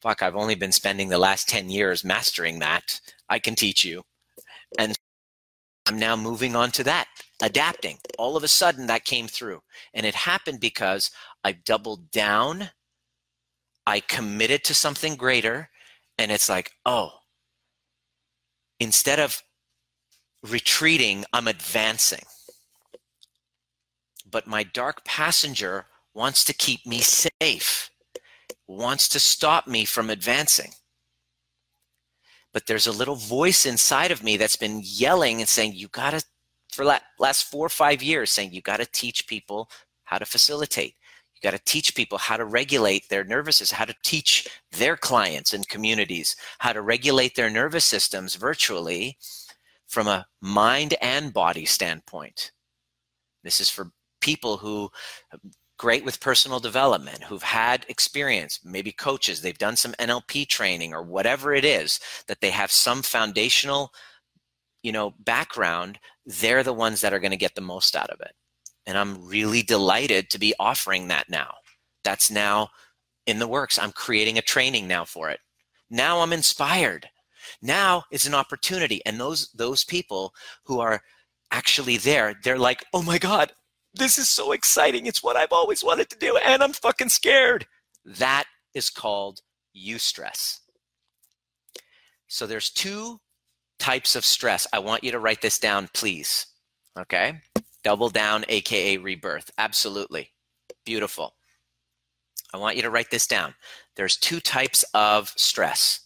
[0.02, 3.00] fuck, I've only been spending the last 10 years mastering that.
[3.28, 4.02] I can teach you.
[4.78, 4.98] And
[5.86, 7.06] I'm now moving on to that,
[7.40, 7.98] adapting.
[8.18, 9.62] All of a sudden, that came through.
[9.94, 11.12] And it happened because
[11.44, 12.70] I doubled down,
[13.86, 15.70] I committed to something greater.
[16.18, 17.12] And it's like, oh,
[18.80, 19.42] instead of
[20.42, 22.24] retreating, I'm advancing
[24.32, 27.90] but my dark passenger wants to keep me safe,
[28.66, 30.72] wants to stop me from advancing.
[32.52, 36.10] But there's a little voice inside of me that's been yelling and saying, You got
[36.10, 36.24] to,
[36.72, 39.70] for la- last four or five years, saying, You got to teach people
[40.04, 40.94] how to facilitate.
[41.34, 44.96] You got to teach people how to regulate their nervous system, how to teach their
[44.96, 49.16] clients and communities how to regulate their nervous systems virtually
[49.88, 52.52] from a mind and body standpoint.
[53.42, 53.90] This is for
[54.22, 54.90] people who
[55.78, 61.02] great with personal development who've had experience maybe coaches they've done some nlp training or
[61.02, 63.92] whatever it is that they have some foundational
[64.82, 68.20] you know background they're the ones that are going to get the most out of
[68.20, 68.32] it.
[68.86, 71.54] And i'm really delighted to be offering that now.
[72.04, 72.68] That's now
[73.26, 73.78] in the works.
[73.78, 75.40] I'm creating a training now for it.
[75.90, 77.08] Now i'm inspired.
[77.60, 79.00] Now it's an opportunity.
[79.06, 81.00] And those those people who are
[81.50, 83.52] actually there, they're like, oh my God,
[83.94, 85.06] this is so exciting.
[85.06, 87.66] It's what I've always wanted to do, and I'm fucking scared.
[88.04, 89.40] That is called
[89.76, 90.60] eustress.
[92.26, 93.20] So there's two
[93.78, 94.66] types of stress.
[94.72, 96.46] I want you to write this down, please.
[96.98, 97.40] Okay?
[97.84, 99.50] Double down, aka rebirth.
[99.58, 100.30] Absolutely.
[100.86, 101.34] Beautiful.
[102.54, 103.54] I want you to write this down.
[103.96, 106.00] There's two types of stress.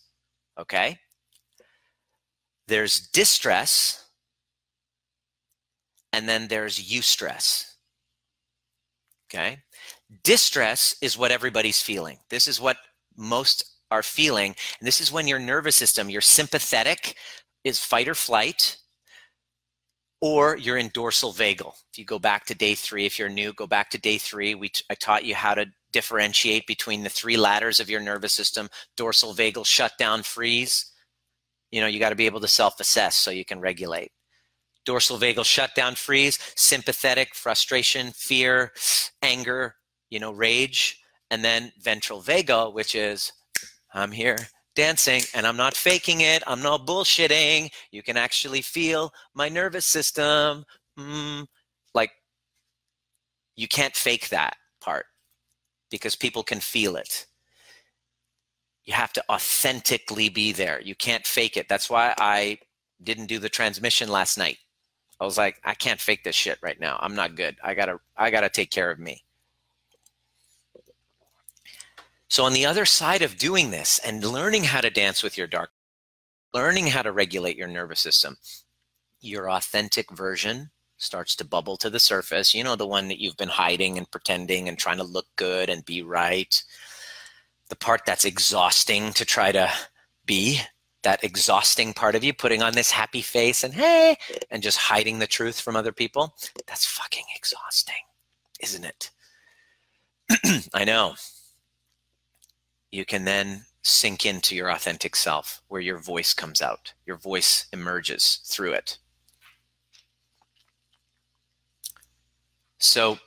[0.59, 0.99] Okay?
[2.66, 4.07] There's distress,
[6.12, 7.75] and then there's eustress.
[9.28, 9.58] Okay?
[10.22, 12.18] Distress is what everybody's feeling.
[12.30, 12.76] This is what
[13.16, 14.54] most are feeling.
[14.80, 17.16] And this is when your nervous system, your sympathetic,
[17.64, 18.76] is fight or flight,
[20.20, 21.72] or you're in dorsal vagal.
[21.92, 24.54] If you go back to day three, if you're new, go back to day three.
[24.54, 28.34] We t- I taught you how to differentiate between the three ladders of your nervous
[28.34, 30.92] system dorsal vagal, shutdown, freeze.
[31.70, 34.10] You know, you got to be able to self assess so you can regulate.
[34.87, 38.72] Dorsal vagal shutdown, freeze, sympathetic, frustration, fear,
[39.22, 39.75] anger,
[40.09, 41.01] you know, rage.
[41.31, 43.33] And then ventral vagal, which is
[43.92, 44.37] I'm here
[44.77, 46.42] dancing and I'm not faking it.
[46.46, 47.70] I'm not bullshitting.
[47.90, 50.64] You can actually feel my nervous system.
[50.99, 51.46] Mm,
[51.94, 52.12] like,
[53.57, 55.07] you can't fake that part
[55.90, 57.27] because people can feel it.
[58.85, 60.81] You have to authentically be there.
[60.81, 61.68] You can't fake it.
[61.68, 62.59] That's why I
[63.03, 64.59] didn't do the transmission last night.
[65.20, 66.98] I was like, I can't fake this shit right now.
[67.00, 67.57] I'm not good.
[67.62, 69.22] I gotta, I gotta take care of me.
[72.29, 75.46] So, on the other side of doing this and learning how to dance with your
[75.46, 75.70] dark,
[76.52, 78.37] learning how to regulate your nervous system,
[79.20, 82.55] your authentic version starts to bubble to the surface.
[82.55, 85.70] You know, the one that you've been hiding and pretending and trying to look good
[85.70, 86.62] and be right.
[87.68, 89.70] The part that's exhausting to try to
[90.24, 90.61] be,
[91.07, 94.16] that exhausting part of you, putting on this happy face and hey,
[94.51, 96.35] and just hiding the truth from other people.
[96.66, 97.95] That's fucking exhausting,
[98.61, 99.11] isn't it?
[100.75, 101.14] I know
[102.90, 107.66] you can then sink into your authentic self where your voice comes out, your voice
[107.73, 108.99] emerges through it.
[112.79, 113.21] So,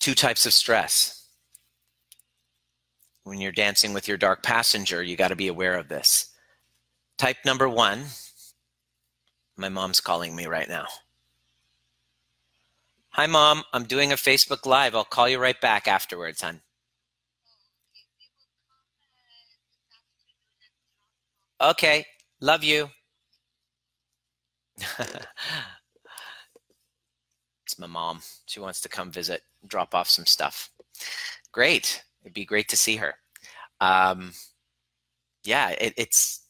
[0.00, 1.28] two types of stress.
[3.24, 6.32] When you're dancing with your dark passenger, you got to be aware of this.
[7.18, 8.04] Type number one
[9.56, 10.86] my mom's calling me right now.
[13.10, 13.64] Hi, mom.
[13.72, 14.94] I'm doing a Facebook Live.
[14.94, 16.60] I'll call you right back afterwards, hon.
[21.58, 22.04] Okay,
[22.42, 22.90] love you.
[27.64, 28.20] it's my mom.
[28.44, 30.68] She wants to come visit, drop off some stuff.
[31.50, 32.04] Great.
[32.22, 33.14] It'd be great to see her.
[33.80, 34.32] Um,
[35.44, 36.42] yeah, it, it's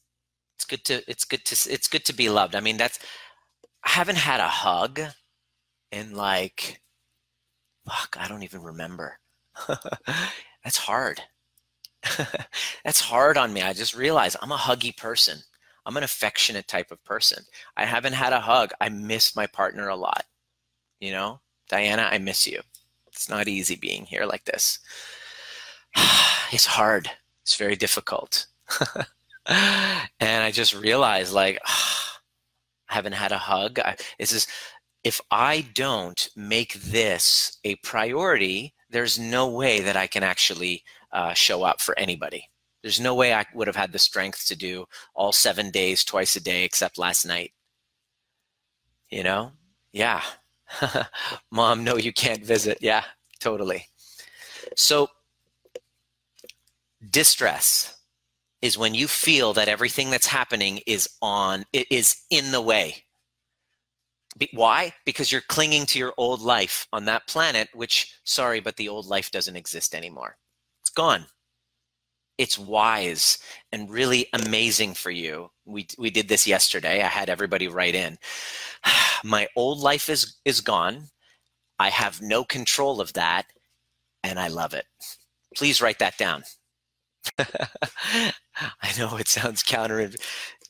[0.57, 2.55] it's good to it's good to it's good to be loved.
[2.55, 2.99] I mean, that's
[3.85, 5.01] I haven't had a hug
[5.93, 6.81] in like
[7.89, 9.19] fuck, I don't even remember.
[10.65, 11.23] that's hard.
[12.85, 13.63] That's hard on me.
[13.63, 15.39] I just realized I'm a huggy person.
[15.85, 17.45] I'm an affectionate type of person.
[17.77, 18.73] I haven't had a hug.
[18.81, 20.25] I miss my partner a lot.
[21.01, 22.61] You know, Diana, I miss you.
[23.09, 24.79] It's not easy being here like this.
[26.53, 27.11] it's hard.
[27.43, 28.47] It's very difficult.
[29.49, 33.79] and I just realized, like, I haven't had a hug.
[33.79, 34.47] I, this is
[35.05, 40.83] if I don't make this a priority, there's no way that I can actually
[41.13, 42.49] uh, show up for anybody.
[42.83, 46.35] There's no way I would have had the strength to do all seven days, twice
[46.37, 47.53] a day, except last night.
[49.11, 49.53] You know?
[49.93, 50.23] Yeah.
[51.53, 52.79] Mom, no, you can't visit.
[52.81, 53.05] Yeah,
[53.41, 53.87] totally.
[54.75, 55.09] So,
[57.11, 57.96] distress
[58.63, 63.05] is when you feel that everything that's happening is on, it is in the way.
[64.53, 64.93] Why?
[65.05, 69.07] Because you're clinging to your old life on that planet, which, sorry, but the old
[69.07, 70.37] life doesn't exist anymore
[70.87, 71.27] it's gone.
[72.39, 73.39] It's wise
[73.73, 75.51] and really amazing for you.
[75.65, 77.03] We, we did this yesterday.
[77.03, 78.19] I had everybody write in.
[79.25, 81.09] My old life is, is gone.
[81.81, 83.47] I have no control of that,
[84.23, 84.85] and I love it.
[85.57, 86.45] Please write that down.
[87.39, 90.11] I know it sounds counter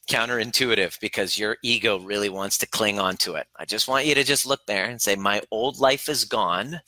[0.08, 3.48] counterintuitive because your ego really wants to cling on to it.
[3.56, 6.80] I just want you to just look there and say, My old life is gone.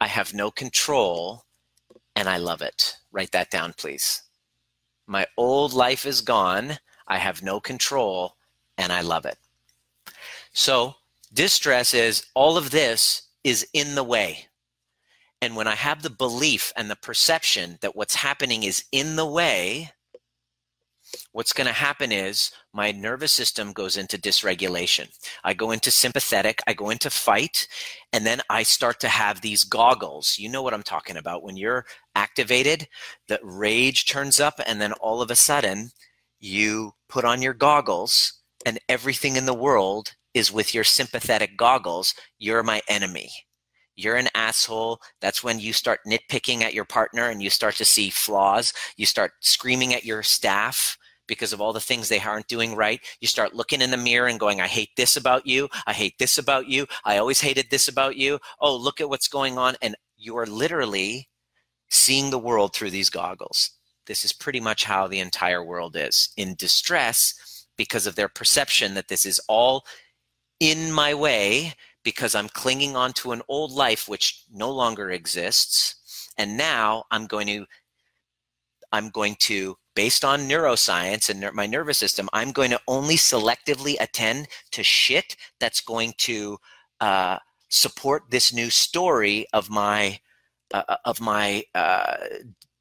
[0.00, 1.44] I have no control
[2.16, 2.96] and I love it.
[3.10, 4.22] Write that down, please.
[5.06, 6.78] My old life is gone.
[7.08, 8.36] I have no control,
[8.78, 9.36] and I love it.
[10.52, 10.94] So,
[11.32, 14.46] distress is all of this is in the way.
[15.42, 19.26] And when I have the belief and the perception that what's happening is in the
[19.26, 19.90] way,
[21.32, 25.08] what's going to happen is my nervous system goes into dysregulation.
[25.42, 27.66] I go into sympathetic, I go into fight,
[28.12, 30.38] and then I start to have these goggles.
[30.38, 31.42] You know what I'm talking about.
[31.42, 32.86] When you're activated,
[33.26, 35.90] the rage turns up, and then all of a sudden,
[36.38, 42.14] you put on your goggles, and everything in the world is with your sympathetic goggles.
[42.38, 43.32] You're my enemy
[43.94, 45.00] you're an asshole.
[45.20, 48.72] That's when you start nitpicking at your partner and you start to see flaws.
[48.96, 50.96] You start screaming at your staff
[51.28, 53.00] because of all the things they aren't doing right.
[53.20, 55.68] You start looking in the mirror and going, I hate this about you.
[55.86, 56.86] I hate this about you.
[57.04, 58.38] I always hated this about you.
[58.60, 59.76] Oh, look at what's going on.
[59.82, 61.28] And you are literally
[61.90, 63.70] seeing the world through these goggles.
[64.06, 68.94] This is pretty much how the entire world is in distress because of their perception
[68.94, 69.84] that this is all
[70.60, 71.74] in my way
[72.04, 76.30] because I'm clinging on to an old life which no longer exists.
[76.38, 77.66] And now I'm going to,
[78.92, 83.96] I'm going to, based on neuroscience and my nervous system, I'm going to only selectively
[84.00, 86.58] attend to shit that's going to
[87.00, 87.38] uh,
[87.68, 90.18] support this new story of my,
[90.72, 92.16] uh, uh of my uh,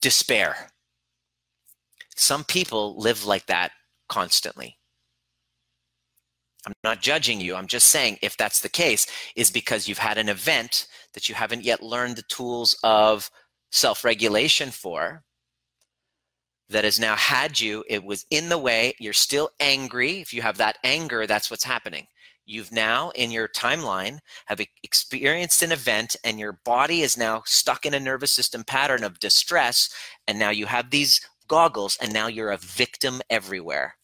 [0.02, 0.72] despair.
[2.16, 3.72] Some people live like that
[4.10, 4.78] constantly.
[6.66, 7.56] I'm not judging you.
[7.56, 11.36] I'm just saying if that's the case, is because you've had an event that you
[11.36, 13.30] haven't yet learned the tools of
[13.72, 15.24] self regulation for
[16.70, 20.22] that has now had you, it was in the way, you're still angry.
[20.22, 22.08] If you have that anger, that's what's happening.
[22.46, 27.86] You've now, in your timeline, have experienced an event and your body is now stuck
[27.86, 29.90] in a nervous system pattern of distress.
[30.28, 33.96] And now you have these goggles and now you're a victim everywhere.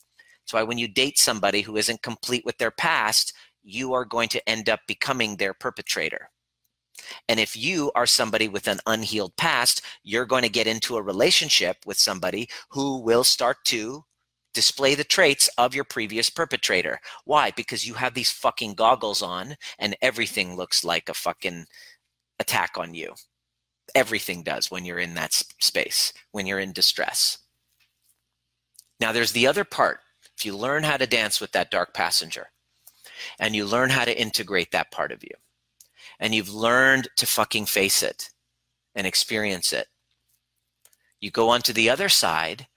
[0.47, 3.33] That's why when you date somebody who isn't complete with their past,
[3.63, 6.29] you are going to end up becoming their perpetrator.
[7.27, 11.01] And if you are somebody with an unhealed past, you're going to get into a
[11.01, 14.05] relationship with somebody who will start to
[14.53, 17.01] display the traits of your previous perpetrator.
[17.25, 17.51] Why?
[17.51, 21.65] Because you have these fucking goggles on and everything looks like a fucking
[22.39, 23.15] attack on you.
[23.95, 27.37] Everything does when you're in that space, when you're in distress.
[29.01, 29.99] Now, there's the other part
[30.37, 32.47] if you learn how to dance with that dark passenger
[33.39, 35.31] and you learn how to integrate that part of you
[36.19, 38.29] and you've learned to fucking face it
[38.93, 39.87] and experience it,
[41.19, 42.67] you go onto the other side,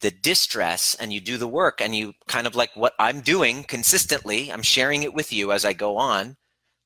[0.00, 3.64] the distress, and you do the work and you kind of like what I'm doing
[3.64, 4.52] consistently.
[4.52, 6.36] I'm sharing it with you as I go on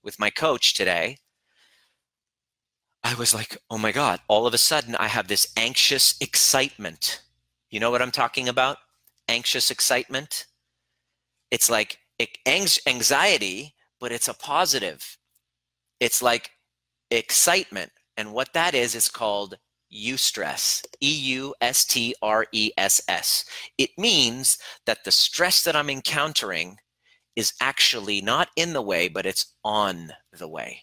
[0.02, 1.18] with my coach today.
[3.02, 7.20] I was like, oh my God, all of a sudden I have this anxious excitement.
[7.68, 8.78] You know what I'm talking about?
[9.28, 10.46] Anxious excitement.
[11.50, 11.98] It's like
[12.46, 15.18] anxiety, but it's a positive.
[16.00, 16.50] It's like
[17.10, 17.90] excitement.
[18.16, 19.56] And what that is, is called
[19.92, 23.44] eustress, E U S T R E S S.
[23.78, 26.76] It means that the stress that I'm encountering
[27.36, 30.82] is actually not in the way, but it's on the way.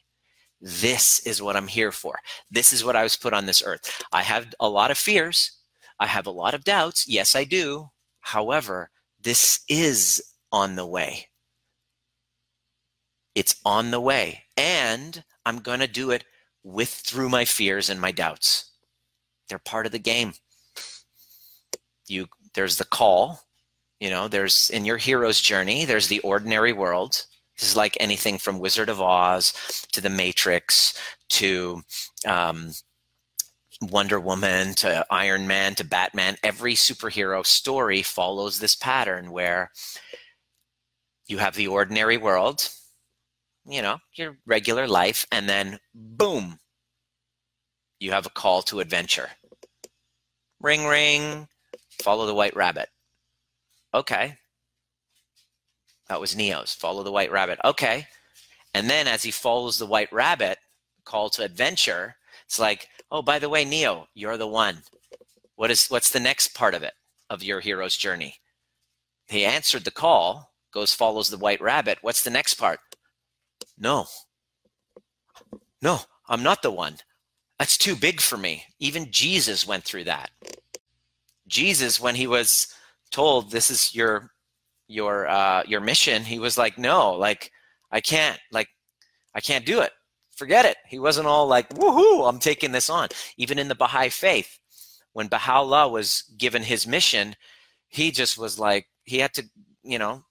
[0.60, 2.20] This is what I'm here for.
[2.50, 4.04] This is what I was put on this earth.
[4.12, 5.60] I have a lot of fears.
[6.00, 7.08] I have a lot of doubts.
[7.08, 7.90] Yes, I do.
[8.22, 11.28] However, this is on the way.
[13.36, 14.44] It's on the way.
[14.58, 16.26] And I'm going to do it
[16.64, 18.72] with through my fears and my doubts.
[19.50, 20.34] They're part of the game.
[22.08, 23.42] You there's the call,
[24.00, 27.26] you know, there's in your hero's journey, there's the ordinary world.
[27.58, 29.54] This is like anything from Wizard of Oz
[29.92, 31.00] to the Matrix
[31.30, 31.82] to
[32.28, 32.72] um,
[33.82, 39.72] Wonder Woman to Iron Man to Batman, every superhero story follows this pattern where
[41.28, 42.70] you have the ordinary world,
[43.66, 46.60] you know, your regular life, and then boom,
[48.00, 49.30] you have a call to adventure.
[50.60, 51.48] Ring, ring,
[52.04, 52.90] follow the white rabbit.
[53.94, 54.36] Okay.
[56.08, 56.74] That was Neo's.
[56.74, 57.60] Follow the white rabbit.
[57.66, 58.08] Okay.
[58.74, 60.58] And then as he follows the white rabbit,
[61.04, 62.16] call to adventure,
[62.52, 64.80] it's like, oh, by the way, Neo, you're the one.
[65.56, 66.92] What is what's the next part of it
[67.30, 68.36] of your hero's journey?
[69.30, 72.00] He answered the call, goes follows the white rabbit.
[72.02, 72.82] What's the next part?
[73.78, 74.06] No.
[75.82, 76.98] No, I'm not the one.
[77.58, 78.66] That's too big for me.
[78.80, 80.30] Even Jesus went through that.
[81.48, 82.68] Jesus, when he was
[83.12, 84.30] told this is your
[84.90, 87.50] your uh, your mission, he was like, no, like
[87.94, 88.68] I can't, like
[89.34, 89.94] I can't do it
[90.36, 90.78] forget it.
[90.88, 93.10] He wasn't all like, woohoo, I'm taking this on.
[93.38, 94.60] Even in the Baha'i faith,
[95.14, 97.36] when Baha'u'llah was given his mission,
[97.88, 99.44] he just was like, he had to,
[99.84, 100.24] you know,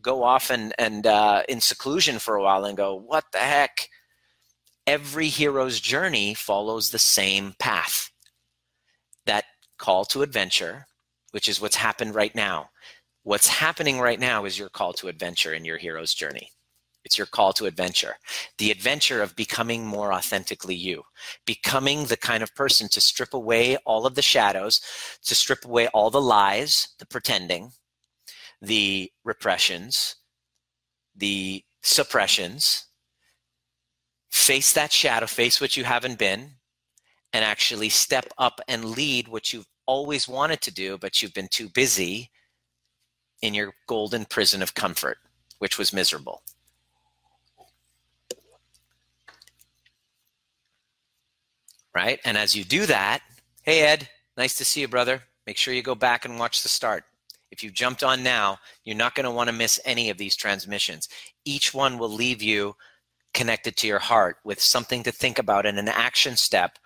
[0.00, 3.88] go off and, and uh, in seclusion for a while and go, what the heck?
[4.86, 8.10] Every hero's journey follows the same path.
[9.26, 9.44] That
[9.76, 10.86] call to adventure,
[11.32, 12.70] which is what's happened right now.
[13.24, 16.52] What's happening right now is your call to adventure in your hero's journey.
[17.08, 18.16] It's your call to adventure.
[18.58, 21.04] The adventure of becoming more authentically you,
[21.46, 24.82] becoming the kind of person to strip away all of the shadows,
[25.24, 27.70] to strip away all the lies, the pretending,
[28.60, 30.16] the repressions,
[31.16, 32.88] the suppressions,
[34.30, 36.50] face that shadow, face what you haven't been,
[37.32, 41.48] and actually step up and lead what you've always wanted to do, but you've been
[41.48, 42.30] too busy
[43.40, 45.16] in your golden prison of comfort,
[45.58, 46.42] which was miserable.
[51.98, 52.20] Right?
[52.24, 53.22] And as you do that,
[53.64, 55.20] hey, Ed, nice to see you, brother.
[55.48, 57.02] Make sure you go back and watch the start.
[57.50, 60.36] If you jumped on now, you're not going to want to miss any of these
[60.36, 61.08] transmissions.
[61.44, 62.76] Each one will leave you
[63.34, 66.78] connected to your heart with something to think about and an action step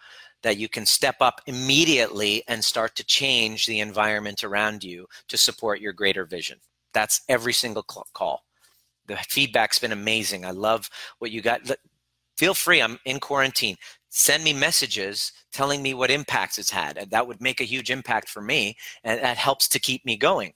[0.42, 5.36] that you can step up immediately and start to change the environment around you to
[5.36, 6.58] support your greater vision.
[6.94, 8.44] That's every single call.
[9.08, 10.46] The feedback's been amazing.
[10.46, 10.88] I love
[11.18, 11.70] what you got.
[12.38, 13.76] Feel free, I'm in quarantine.
[14.14, 17.08] Send me messages telling me what impacts it's had.
[17.10, 20.52] That would make a huge impact for me, and that helps to keep me going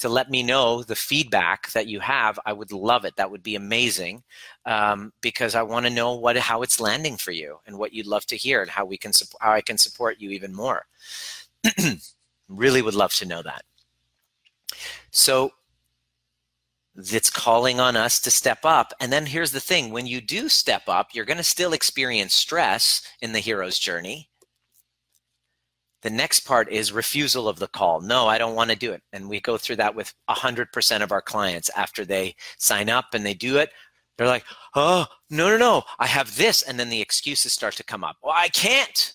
[0.00, 2.38] to let me know the feedback that you have.
[2.44, 3.16] I would love it.
[3.16, 4.22] That would be amazing
[4.66, 8.06] um, because I want to know what how it's landing for you and what you'd
[8.06, 10.84] love to hear and how we can how I can support you even more.
[12.50, 13.62] really would love to know that.
[15.10, 15.52] So
[16.96, 18.92] it's calling on us to step up.
[19.00, 22.34] And then here's the thing when you do step up, you're going to still experience
[22.34, 24.28] stress in the hero's journey.
[26.02, 28.00] The next part is refusal of the call.
[28.00, 29.02] No, I don't want to do it.
[29.12, 33.24] And we go through that with 100% of our clients after they sign up and
[33.24, 33.70] they do it.
[34.16, 36.62] They're like, oh, no, no, no, I have this.
[36.62, 38.16] And then the excuses start to come up.
[38.22, 39.14] Well, I can't.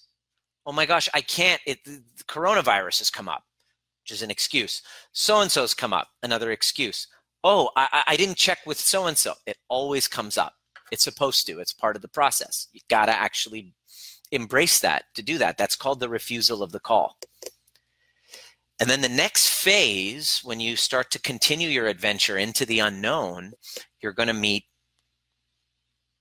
[0.66, 1.62] Oh my gosh, I can't.
[1.66, 3.44] It, the coronavirus has come up,
[4.04, 4.82] which is an excuse.
[5.12, 7.08] So and so's come up, another excuse.
[7.48, 9.36] Oh, I, I didn't check with so and so.
[9.46, 10.54] It always comes up.
[10.92, 12.70] It's supposed to, it's part of the process.
[12.74, 13.76] You got to actually
[14.32, 15.56] embrace that, to do that.
[15.56, 17.18] That's called the refusal of the call.
[18.80, 23.54] And then the next phase, when you start to continue your adventure into the unknown,
[24.02, 24.64] you're going to meet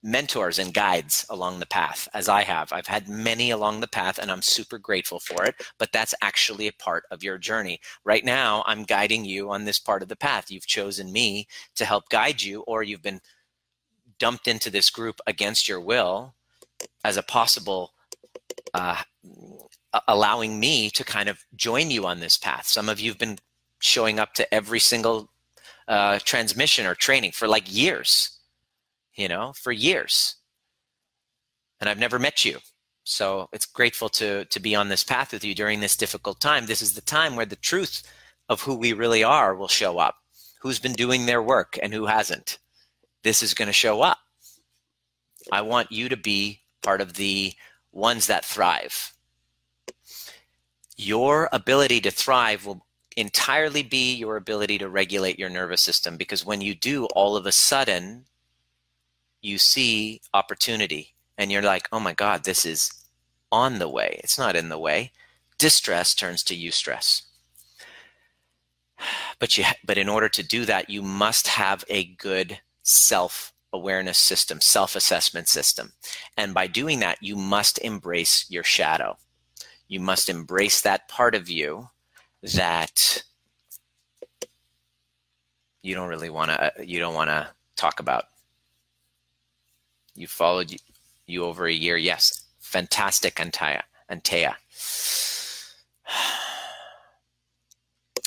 [0.05, 2.72] mentors and guides along the path, as I have.
[2.72, 5.55] I've had many along the path, and I'm super grateful for it.
[5.78, 7.80] But that's actually a part of your journey.
[8.05, 10.50] Right now, I'm guiding you on this part of the path.
[10.50, 13.22] You've chosen me to help guide you, or you've been
[14.18, 16.34] dumped into this group against your will
[17.02, 17.94] as a possible
[18.74, 19.02] uh,
[20.07, 22.66] allowing me to kind of join you on this path.
[22.66, 23.38] Some of you have been
[23.80, 25.30] showing up to every single
[25.88, 28.34] uh, transmission or training for like years,
[29.16, 30.36] you know, for years.
[31.80, 32.58] And I've never met you.
[33.04, 36.66] So it's grateful to to be on this path with you during this difficult time.
[36.66, 38.02] This is the time where the truth
[38.48, 40.16] of who we really are will show up.
[40.62, 42.58] Who's been doing their work and who hasn't.
[43.22, 44.18] This is going to show up.
[45.52, 47.52] I want you to be part of the
[47.92, 49.12] ones that thrive.
[50.96, 52.86] Your ability to thrive will
[53.16, 57.46] entirely be your ability to regulate your nervous system because when you do, all of
[57.46, 58.24] a sudden,
[59.45, 62.90] you see opportunity and you're like, oh my God, this is
[63.53, 64.20] on the way.
[64.24, 65.12] It's not in the way.
[65.59, 67.22] Distress turns to eustress.
[69.40, 74.16] But you, but in order to do that, you must have a good self awareness
[74.16, 75.92] system, self assessment system.
[76.36, 79.18] And by doing that, you must embrace your shadow.
[79.88, 81.90] You must embrace that part of you
[82.42, 83.24] that
[85.82, 88.26] you don't really want to uh, you don't want to talk about
[90.14, 90.74] you followed
[91.26, 94.54] you, over a year yes fantastic antaya antea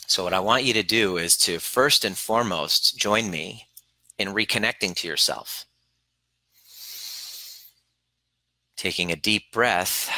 [0.08, 3.68] so what i want you to do is to first and foremost join me
[4.18, 5.66] in reconnecting to yourself.
[8.76, 10.10] Taking a deep breath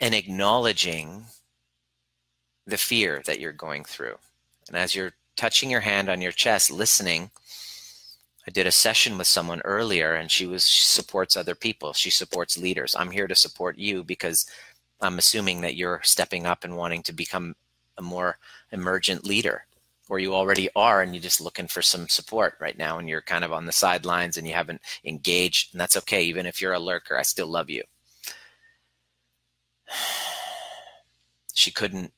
[0.00, 1.26] and acknowledging
[2.66, 4.16] the fear that you're going through.
[4.68, 7.30] And as you're touching your hand on your chest, listening,
[8.46, 11.92] I did a session with someone earlier and she was she supports other people.
[11.92, 12.94] She supports leaders.
[12.96, 14.46] I'm here to support you because
[15.00, 17.56] I'm assuming that you're stepping up and wanting to become
[17.98, 18.38] a more
[18.72, 19.66] emergent leader
[20.08, 23.22] or you already are and you're just looking for some support right now and you're
[23.22, 26.74] kind of on the sidelines and you haven't engaged and that's okay even if you're
[26.74, 27.82] a lurker i still love you
[31.54, 32.12] she couldn't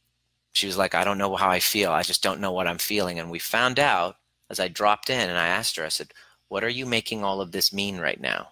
[0.52, 2.78] she was like i don't know how i feel i just don't know what i'm
[2.78, 4.16] feeling and we found out
[4.50, 6.12] as i dropped in and i asked her i said
[6.48, 8.48] what are you making all of this mean right now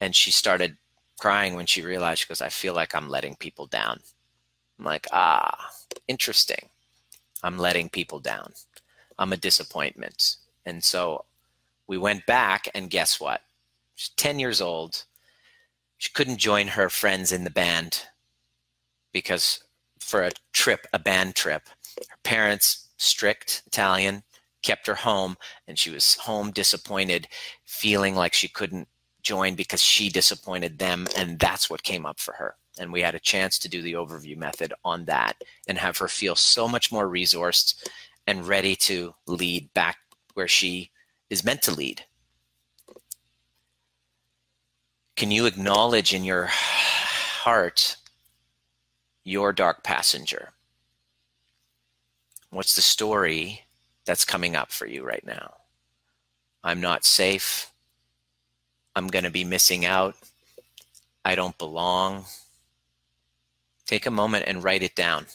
[0.00, 0.76] and she started
[1.18, 3.98] crying when she realized she goes, i feel like i'm letting people down
[4.78, 5.70] i'm like ah
[6.08, 6.68] interesting
[7.42, 8.52] I'm letting people down.
[9.18, 10.36] I'm a disappointment.
[10.66, 11.24] And so
[11.86, 13.42] we went back, and guess what?
[13.94, 15.04] She's 10 years old.
[15.98, 18.06] She couldn't join her friends in the band
[19.12, 19.62] because
[19.98, 21.62] for a trip, a band trip,
[21.98, 24.22] her parents, strict Italian,
[24.62, 25.36] kept her home,
[25.66, 27.28] and she was home disappointed,
[27.64, 28.88] feeling like she couldn't
[29.22, 31.06] join because she disappointed them.
[31.16, 33.92] And that's what came up for her and we had a chance to do the
[33.92, 35.34] overview method on that
[35.68, 37.88] and have her feel so much more resourced
[38.26, 39.98] and ready to lead back
[40.34, 40.90] where she
[41.28, 42.02] is meant to lead.
[45.16, 47.96] Can you acknowledge in your heart
[49.24, 50.50] your dark passenger?
[52.48, 53.64] What's the story
[54.10, 55.54] that's coming up for you right now?
[56.64, 57.70] I'm not safe.
[58.96, 60.16] I'm going to be missing out.
[61.24, 62.24] I don't belong.
[63.86, 65.26] Take a moment and write it down.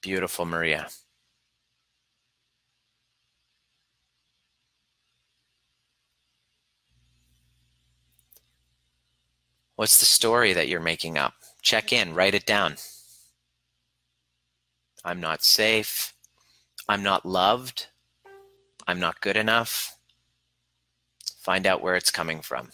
[0.00, 0.88] Beautiful, Maria.
[9.76, 11.34] What's the story that you're making up?
[11.60, 12.76] Check in, write it down.
[15.04, 16.14] I'm not safe.
[16.88, 17.88] I'm not loved.
[18.86, 19.98] I'm not good enough.
[21.38, 22.70] Find out where it's coming from.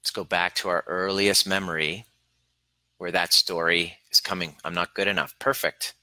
[0.00, 2.04] Let's go back to our earliest memory
[2.98, 4.56] where that story is coming.
[4.62, 5.34] I'm not good enough.
[5.38, 5.94] Perfect.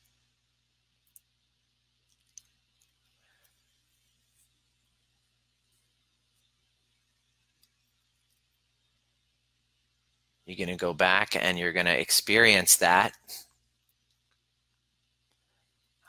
[10.48, 13.12] You're going to go back and you're going to experience that.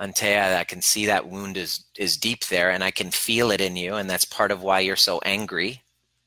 [0.00, 3.60] Antea, I can see that wound is, is deep there and I can feel it
[3.60, 3.96] in you.
[3.96, 5.82] And that's part of why you're so angry.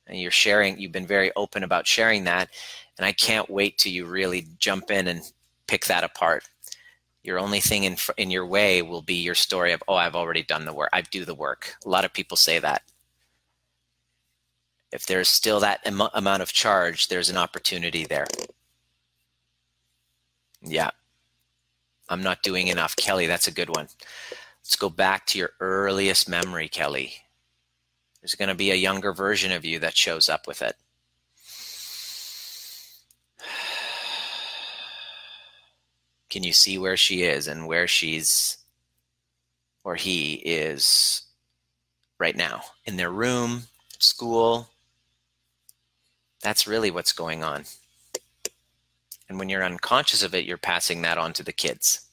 [0.07, 2.49] And you're sharing, you've been very open about sharing that.
[2.97, 5.22] And I can't wait till you really jump in and
[5.68, 6.43] pick that apart.
[7.24, 10.43] Your only thing in, in your way will be your story of, oh, I've already
[10.43, 10.89] done the work.
[10.91, 11.76] I do the work.
[11.86, 12.82] A lot of people say that
[14.92, 18.28] if there's still that Im- amount of charge, there's an opportunity there.
[20.62, 20.92] Yeah.
[22.10, 22.96] I'm not doing enough.
[22.98, 23.88] Kelly, that's a good one.
[24.64, 27.14] Let's go back to your earliest memory, Kelly.
[28.22, 30.76] There's going to be a younger version of you that shows up with it.
[36.30, 38.58] Can you see where she is and where she's
[39.84, 41.24] or he is
[42.20, 42.62] right now?
[42.86, 43.64] In their room,
[43.98, 44.70] school,
[46.42, 47.66] that's really what's going on.
[49.30, 52.08] And when you're unconscious of it, you're passing that on to the kids.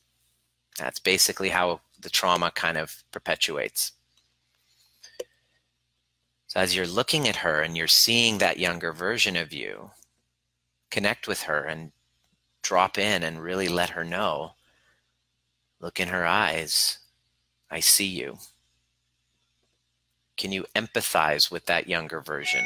[0.78, 3.92] That's basically how the trauma kind of perpetuates.
[6.46, 9.90] So as you're looking at her and you're seeing that younger version of you,
[10.90, 11.92] connect with her and
[12.62, 14.52] drop in and really let her know.
[15.80, 16.98] Look in her eyes.
[17.70, 18.38] I see you.
[20.36, 22.64] Can you empathize with that younger version?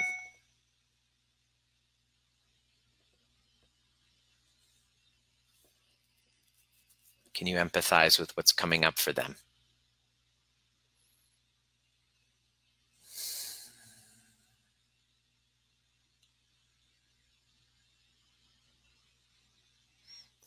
[7.34, 9.36] Can you empathize with what's coming up for them?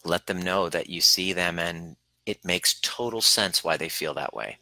[0.03, 4.13] Let them know that you see them and it makes total sense why they feel
[4.13, 4.59] that way.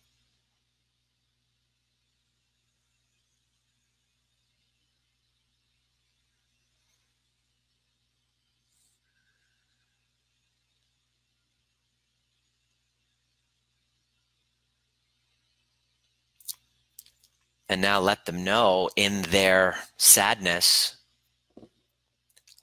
[17.74, 20.96] And now let them know in their sadness,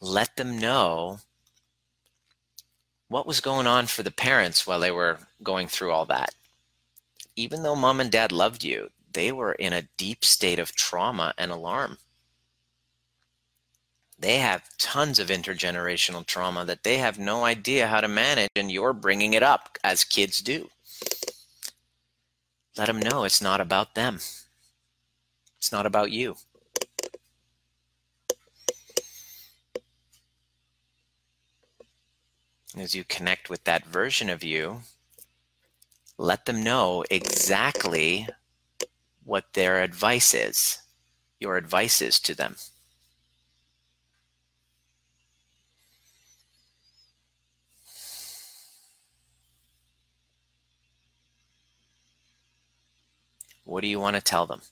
[0.00, 1.18] let them know
[3.08, 6.32] what was going on for the parents while they were going through all that.
[7.34, 11.34] Even though mom and dad loved you, they were in a deep state of trauma
[11.36, 11.98] and alarm.
[14.16, 18.70] They have tons of intergenerational trauma that they have no idea how to manage, and
[18.70, 20.70] you're bringing it up as kids do.
[22.76, 24.20] Let them know it's not about them.
[25.60, 26.36] It's not about you.
[32.78, 34.80] As you connect with that version of you,
[36.16, 38.26] let them know exactly
[39.22, 40.78] what their advice is,
[41.38, 42.56] your advice is to them.
[53.64, 54.62] What do you want to tell them?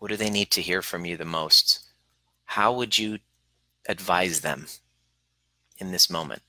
[0.00, 1.80] What do they need to hear from you the most?
[2.46, 3.18] How would you
[3.86, 4.66] advise them
[5.78, 6.40] in this moment?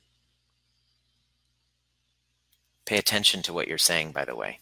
[2.85, 4.61] Pay attention to what you're saying, by the way.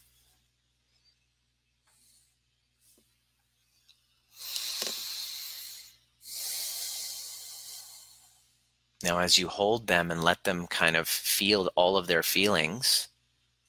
[9.04, 13.06] Now, as you hold them and let them kind of feel all of their feelings,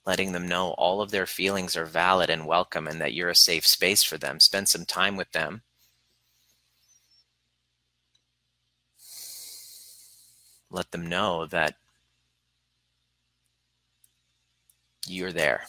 [0.05, 3.35] letting them know all of their feelings are valid and welcome and that you're a
[3.35, 5.61] safe space for them, spend some time with them.
[10.69, 11.75] Let them know that
[15.05, 15.63] you're there.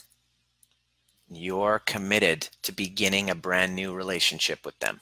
[1.28, 5.00] You're committed to beginning a brand new relationship with them.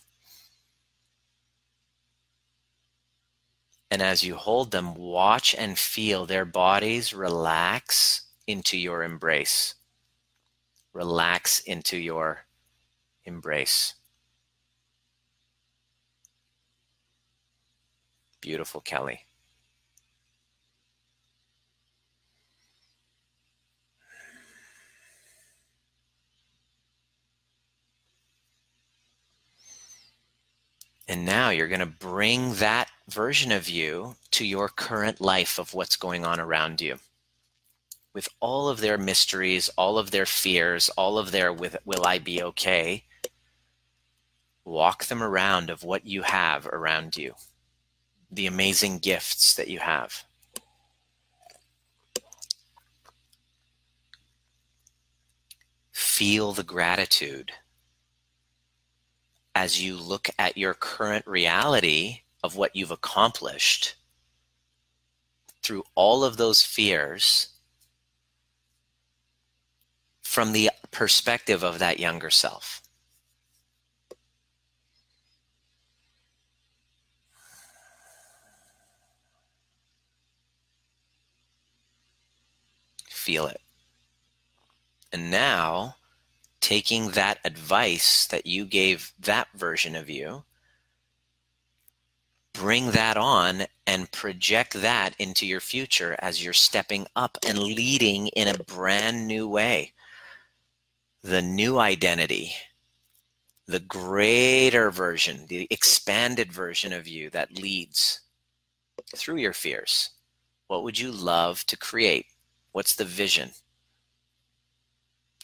[3.91, 9.75] And as you hold them, watch and feel their bodies relax into your embrace.
[10.93, 12.47] Relax into your
[13.25, 13.95] embrace.
[18.41, 19.27] Beautiful, Kelly.
[31.07, 35.75] And now you're going to bring that version of you to your current life of
[35.75, 37.01] what's going on around you.
[38.13, 42.19] With all of their mysteries, all of their fears, all of their with, will I
[42.19, 43.05] be okay?
[44.65, 47.35] Walk them around of what you have around you,
[48.31, 50.25] the amazing gifts that you have.
[55.93, 57.53] Feel the gratitude
[59.55, 63.97] as you look at your current reality of what you've accomplished
[65.63, 67.49] through all of those fears
[70.31, 72.83] from the perspective of that younger self.
[83.09, 83.61] Feel it.
[85.13, 85.97] And now
[86.61, 90.45] taking that advice that you gave that version of you,
[92.53, 98.29] bring that on and project that into your future as you're stepping up and leading
[98.29, 99.93] in a brand new way.
[101.23, 102.53] The new identity,
[103.67, 108.21] the greater version, the expanded version of you that leads
[109.15, 110.11] through your fears.
[110.67, 112.27] What would you love to create?
[112.73, 113.51] What's the vision?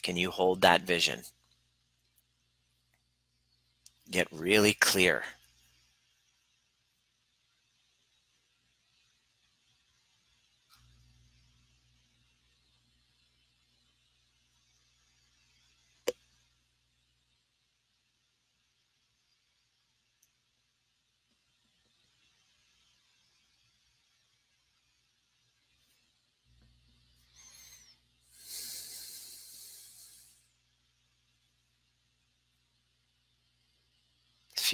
[0.03, 1.23] Can you hold that vision?
[4.11, 5.25] Get really clear.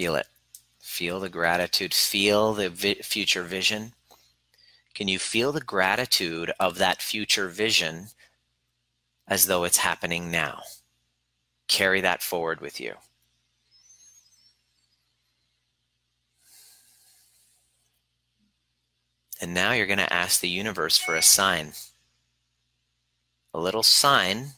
[0.02, 0.26] Feel it.
[0.80, 1.94] Feel the gratitude.
[1.94, 3.92] Feel the vi- future vision.
[4.96, 8.08] Can you feel the gratitude of that future vision
[9.28, 10.62] as though it's happening now?
[11.68, 12.94] Carry that forward with you.
[19.40, 21.74] And now you're going to ask the universe for a sign.
[23.54, 24.54] A little sign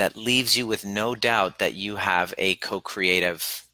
[0.00, 3.66] that leaves you with no doubt that you have a co creative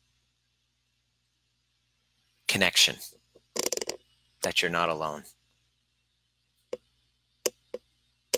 [2.49, 2.97] connection,
[4.43, 5.23] that you're not alone.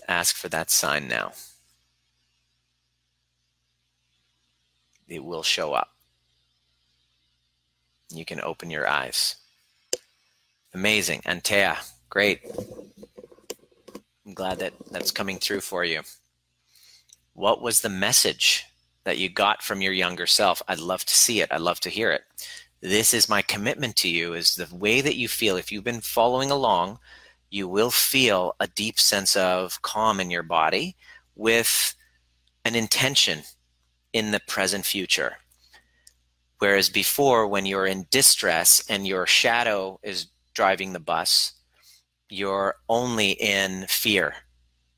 [0.06, 1.32] Ask for that sign now.
[5.08, 5.94] It will show up.
[8.12, 9.36] You can open your eyes.
[10.74, 11.22] Amazing.
[11.22, 11.78] Antea,
[12.10, 12.42] great.
[14.26, 16.02] I'm glad that that's coming through for you.
[17.38, 18.66] What was the message
[19.04, 20.60] that you got from your younger self?
[20.66, 21.52] I'd love to see it.
[21.52, 22.22] I'd love to hear it.
[22.80, 25.56] This is my commitment to you is the way that you feel.
[25.56, 26.98] If you've been following along,
[27.48, 30.96] you will feel a deep sense of calm in your body
[31.36, 31.94] with
[32.64, 33.42] an intention
[34.12, 35.36] in the present future.
[36.58, 41.52] Whereas before, when you're in distress and your shadow is driving the bus,
[42.28, 44.34] you're only in fear.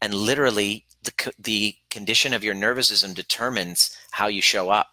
[0.00, 4.88] And literally, the, the condition of your nervous system determines how you show up.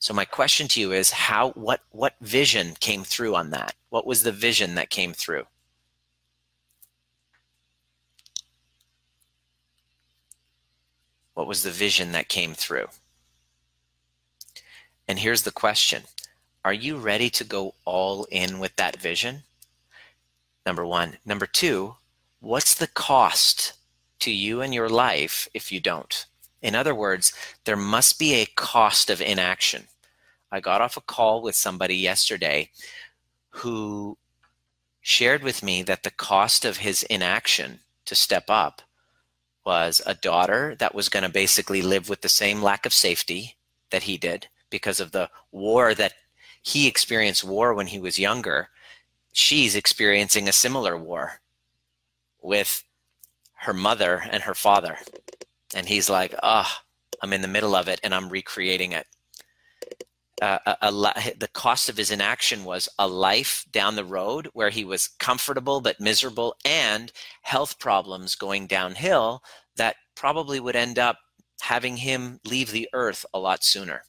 [0.00, 3.74] So my question to you is how what what vision came through on that?
[3.88, 5.44] What was the vision that came through?
[11.34, 12.86] What was the vision that came through?
[15.08, 16.04] And here's the question
[16.64, 19.44] Are you ready to go all in with that vision?
[20.64, 21.18] Number one.
[21.24, 21.96] Number two,
[22.40, 23.74] what's the cost
[24.20, 26.26] to you and your life if you don't?
[26.62, 27.32] In other words,
[27.64, 29.84] there must be a cost of inaction.
[30.50, 32.70] I got off a call with somebody yesterday
[33.50, 34.16] who
[35.00, 38.82] shared with me that the cost of his inaction to step up
[39.64, 43.56] was a daughter that was going to basically live with the same lack of safety
[43.90, 46.14] that he did because of the war that
[46.62, 48.68] he experienced war when he was younger
[49.36, 51.40] she's experiencing a similar war
[52.40, 52.84] with
[53.56, 54.98] her mother and her father.
[55.74, 56.84] And he's like, ah, oh,
[57.22, 59.06] I'm in the middle of it and I'm recreating it.
[60.42, 60.90] Uh, a, a,
[61.38, 65.80] the cost of his inaction was a life down the road where he was comfortable
[65.80, 69.42] but miserable and health problems going downhill
[69.76, 71.18] that probably would end up
[71.62, 74.02] having him leave the earth a lot sooner.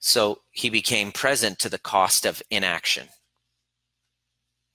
[0.00, 3.08] So he became present to the cost of inaction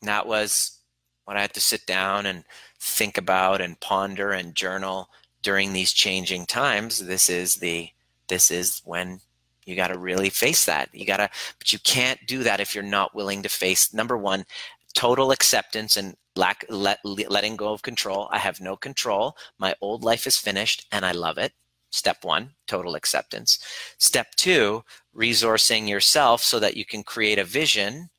[0.01, 0.79] And that was
[1.25, 2.43] when I had to sit down and
[2.79, 5.09] think about and ponder and journal
[5.41, 7.05] during these changing times.
[7.05, 7.89] This is the
[8.27, 9.19] this is when
[9.65, 10.89] you got to really face that.
[10.93, 14.17] You got to but you can't do that if you're not willing to face number
[14.17, 14.45] 1
[14.93, 18.27] total acceptance and lack let, letting go of control.
[18.31, 19.35] I have no control.
[19.57, 21.53] My old life is finished and I love it.
[21.91, 23.59] Step 1, total acceptance.
[23.97, 24.83] Step 2,
[25.15, 28.09] resourcing yourself so that you can create a vision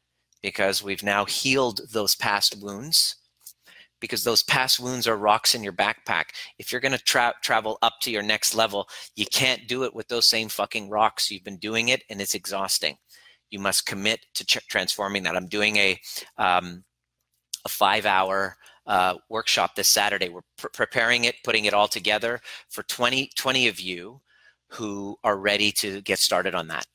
[0.43, 3.17] because we've now healed those past wounds
[4.01, 6.31] because those past wounds are rocks in your backpack.
[6.59, 9.95] If you're going to tra- travel up to your next level, you can't do it
[9.95, 11.31] with those same fucking rocks.
[11.31, 12.97] You've been doing it and it's exhausting.
[13.51, 15.37] You must commit to ch- transforming that.
[15.37, 16.01] I'm doing a
[16.39, 16.85] um,
[17.65, 20.29] a five hour uh, workshop this Saturday.
[20.29, 22.41] We're pr- preparing it, putting it all together
[22.71, 24.21] for 20, 20 of you
[24.69, 26.87] who are ready to get started on that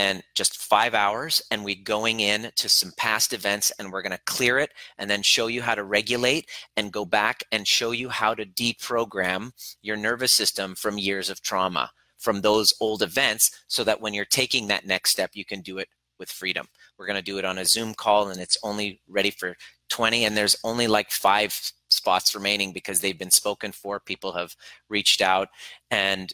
[0.00, 4.16] and just five hours and we going in to some past events and we're going
[4.16, 6.48] to clear it and then show you how to regulate
[6.78, 11.42] and go back and show you how to deprogram your nervous system from years of
[11.42, 15.60] trauma from those old events so that when you're taking that next step you can
[15.60, 15.88] do it
[16.18, 16.66] with freedom.
[16.96, 19.54] We're going to do it on a zoom call and it's only ready for
[19.90, 21.54] 20 and there's only like five
[21.90, 24.56] spots remaining because they've been spoken for people have
[24.88, 25.48] reached out
[25.90, 26.32] and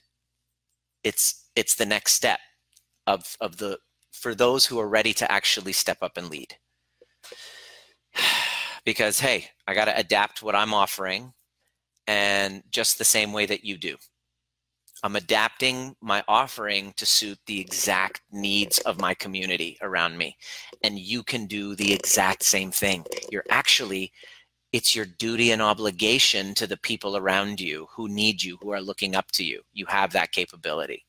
[1.02, 2.38] it's it's the next step
[3.07, 3.78] of of the
[4.12, 6.57] for those who are ready to actually step up and lead.
[8.84, 11.32] Because hey i got to adapt what i'm offering
[12.07, 13.96] and just the same way that you do.
[15.02, 20.36] I'm adapting my offering to suit the exact needs of my community around me
[20.84, 23.04] and you can do the exact same thing.
[23.30, 24.12] You're actually
[24.72, 28.80] it's your duty and obligation to the people around you who need you who are
[28.80, 29.62] looking up to you.
[29.72, 31.04] You have that capability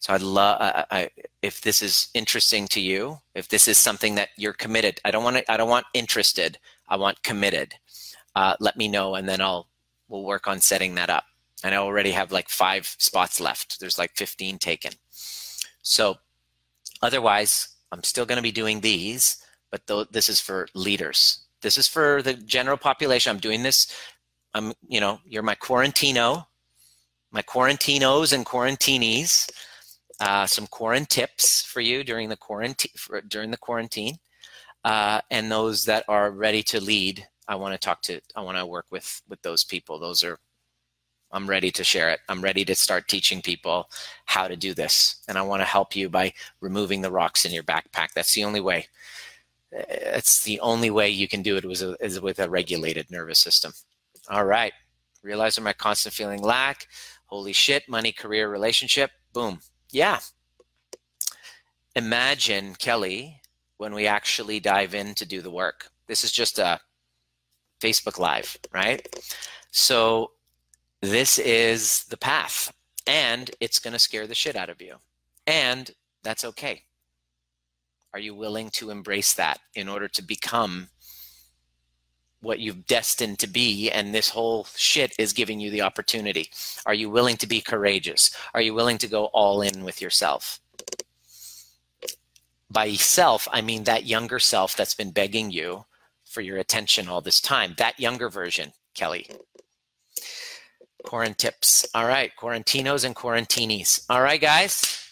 [0.00, 1.10] so I'd love I, I,
[1.42, 5.00] if this is interesting to you, if this is something that you're committed.
[5.04, 6.58] I don't want to, I don't want interested.
[6.88, 7.74] I want committed.
[8.34, 9.68] Uh, let me know, and then I'll
[10.08, 11.24] we'll work on setting that up.
[11.64, 13.80] And I already have like five spots left.
[13.80, 14.92] There's like 15 taken.
[15.82, 16.16] So
[17.02, 21.40] otherwise, I'm still going to be doing these, but th- this is for leaders.
[21.62, 23.30] This is for the general population.
[23.30, 23.92] I'm doing this.
[24.54, 26.46] I'm, you know, you're my quarantino,
[27.32, 29.50] my quarantinos and quarantinis
[30.20, 32.90] uh, some quarantine tips for you during the quarantine
[33.28, 34.16] during the quarantine,
[34.84, 37.26] uh, and those that are ready to lead.
[37.46, 38.20] I want to talk to.
[38.36, 39.98] I want to work with with those people.
[39.98, 40.38] Those are.
[41.30, 42.20] I'm ready to share it.
[42.30, 43.90] I'm ready to start teaching people
[44.24, 47.52] how to do this, and I want to help you by removing the rocks in
[47.52, 48.12] your backpack.
[48.14, 48.86] That's the only way.
[49.70, 53.72] It's the only way you can do it was is with a regulated nervous system.
[54.30, 54.72] All right.
[55.22, 56.86] Realizing my constant feeling lack.
[57.26, 59.10] Holy shit, money, career, relationship.
[59.34, 59.60] Boom
[59.90, 60.20] yeah.
[61.96, 63.40] Imagine, Kelly,
[63.78, 65.90] when we actually dive in to do the work.
[66.06, 66.80] This is just a
[67.80, 69.06] Facebook Live, right?
[69.70, 70.32] So
[71.00, 72.72] this is the path,
[73.06, 74.96] and it's going to scare the shit out of you.
[75.46, 75.90] And
[76.22, 76.82] that's okay.
[78.12, 80.88] Are you willing to embrace that in order to become
[82.40, 86.50] what you've destined to be and this whole shit is giving you the opportunity.
[86.86, 88.30] Are you willing to be courageous?
[88.54, 90.60] Are you willing to go all in with yourself?
[92.70, 95.86] By self i mean that younger self that's been begging you
[96.26, 97.74] for your attention all this time.
[97.78, 99.28] That younger version kelly.
[101.04, 101.86] Quarant tips.
[101.94, 104.04] All right quarantinos and quarantinis.
[104.10, 105.04] All right guys.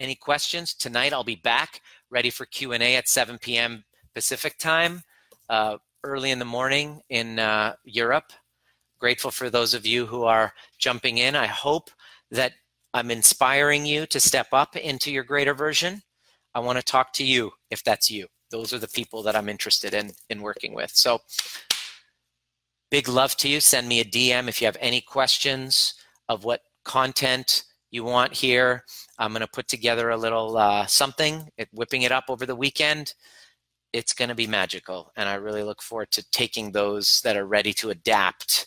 [0.00, 0.72] Any questions?
[0.72, 1.80] Tonight i'll be back
[2.10, 3.84] ready for q&a at 7 p.m
[4.18, 5.02] pacific time.
[5.48, 5.78] Uh,
[6.08, 8.32] early in the morning in uh, Europe.
[8.98, 11.36] Grateful for those of you who are jumping in.
[11.36, 11.90] I hope
[12.30, 12.52] that
[12.94, 16.02] I'm inspiring you to step up into your greater version.
[16.54, 18.26] I want to talk to you if that's you.
[18.50, 20.90] Those are the people that I'm interested in in working with.
[20.94, 21.20] So
[22.90, 23.60] big love to you.
[23.60, 25.94] Send me a DM if you have any questions
[26.28, 28.84] of what content you want here.
[29.18, 32.56] I'm going to put together a little uh, something, it, whipping it up over the
[32.56, 33.14] weekend.
[33.92, 35.12] It's going to be magical.
[35.16, 38.66] And I really look forward to taking those that are ready to adapt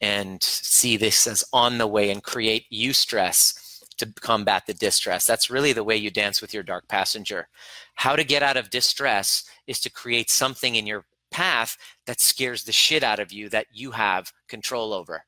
[0.00, 5.26] and see this as on the way and create eustress to combat the distress.
[5.26, 7.48] That's really the way you dance with your dark passenger.
[7.96, 11.76] How to get out of distress is to create something in your path
[12.06, 15.24] that scares the shit out of you that you have control over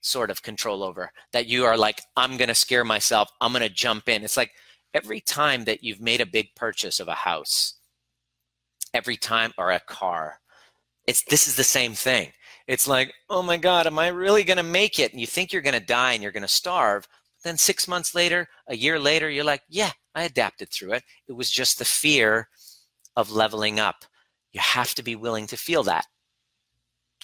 [0.00, 3.62] sort of control over that you are like i'm going to scare myself i'm going
[3.62, 4.52] to jump in it's like
[4.94, 7.74] every time that you've made a big purchase of a house
[8.94, 10.40] every time or a car.
[11.06, 12.32] It's this is the same thing.
[12.66, 15.12] It's like oh my god am i really to make it?
[15.12, 17.06] And you think you're to die and you're to starve.
[17.44, 21.04] Then 6 months later a year later you're like yeah i adapted through it.
[21.28, 22.48] It was just the fear
[23.16, 24.04] of leveling up.
[24.52, 26.06] You have to be willing to feel that.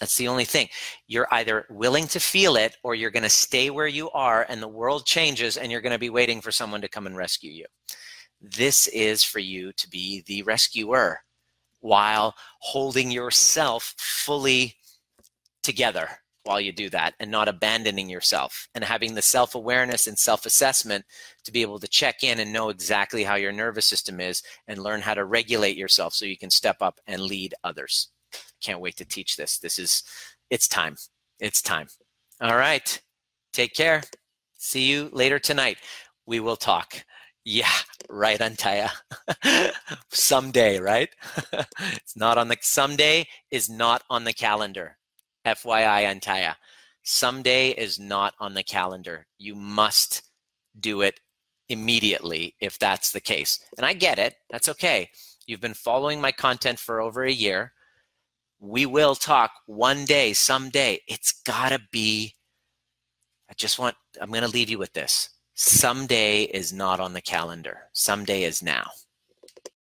[0.00, 0.68] That's the only thing.
[1.06, 4.60] You're either willing to feel it or you're going to stay where you are and
[4.60, 7.52] the world changes and you're going to be waiting for someone to come and rescue
[7.52, 7.66] you.
[8.40, 11.20] This is for you to be the rescuer
[11.84, 14.74] while holding yourself fully
[15.62, 16.08] together
[16.44, 20.46] while you do that and not abandoning yourself and having the self awareness and self
[20.46, 21.04] assessment
[21.44, 24.82] to be able to check in and know exactly how your nervous system is and
[24.82, 28.08] learn how to regulate yourself so you can step up and lead others
[28.64, 29.58] can't wait to teach this.
[29.58, 30.02] This is,
[30.50, 30.96] it's time.
[31.38, 31.88] It's time.
[32.40, 33.00] All right.
[33.52, 34.02] Take care.
[34.56, 35.78] See you later tonight.
[36.26, 37.04] We will talk.
[37.44, 37.70] Yeah,
[38.08, 38.90] right, Antaya.
[40.10, 41.10] someday, right?
[41.80, 44.96] it's not on the someday is not on the calendar.
[45.46, 46.56] FYI, Antaya.
[47.02, 49.26] Someday is not on the calendar.
[49.38, 50.22] You must
[50.80, 51.20] do it
[51.68, 53.60] immediately if that's the case.
[53.76, 54.36] And I get it.
[54.50, 55.10] That's okay.
[55.46, 57.72] You've been following my content for over a year
[58.60, 61.00] we will talk one day, someday.
[61.06, 62.34] It's got to be,
[63.50, 65.28] I just want, I'm going to leave you with this.
[65.56, 68.90] Someday is not on the calendar, someday is now.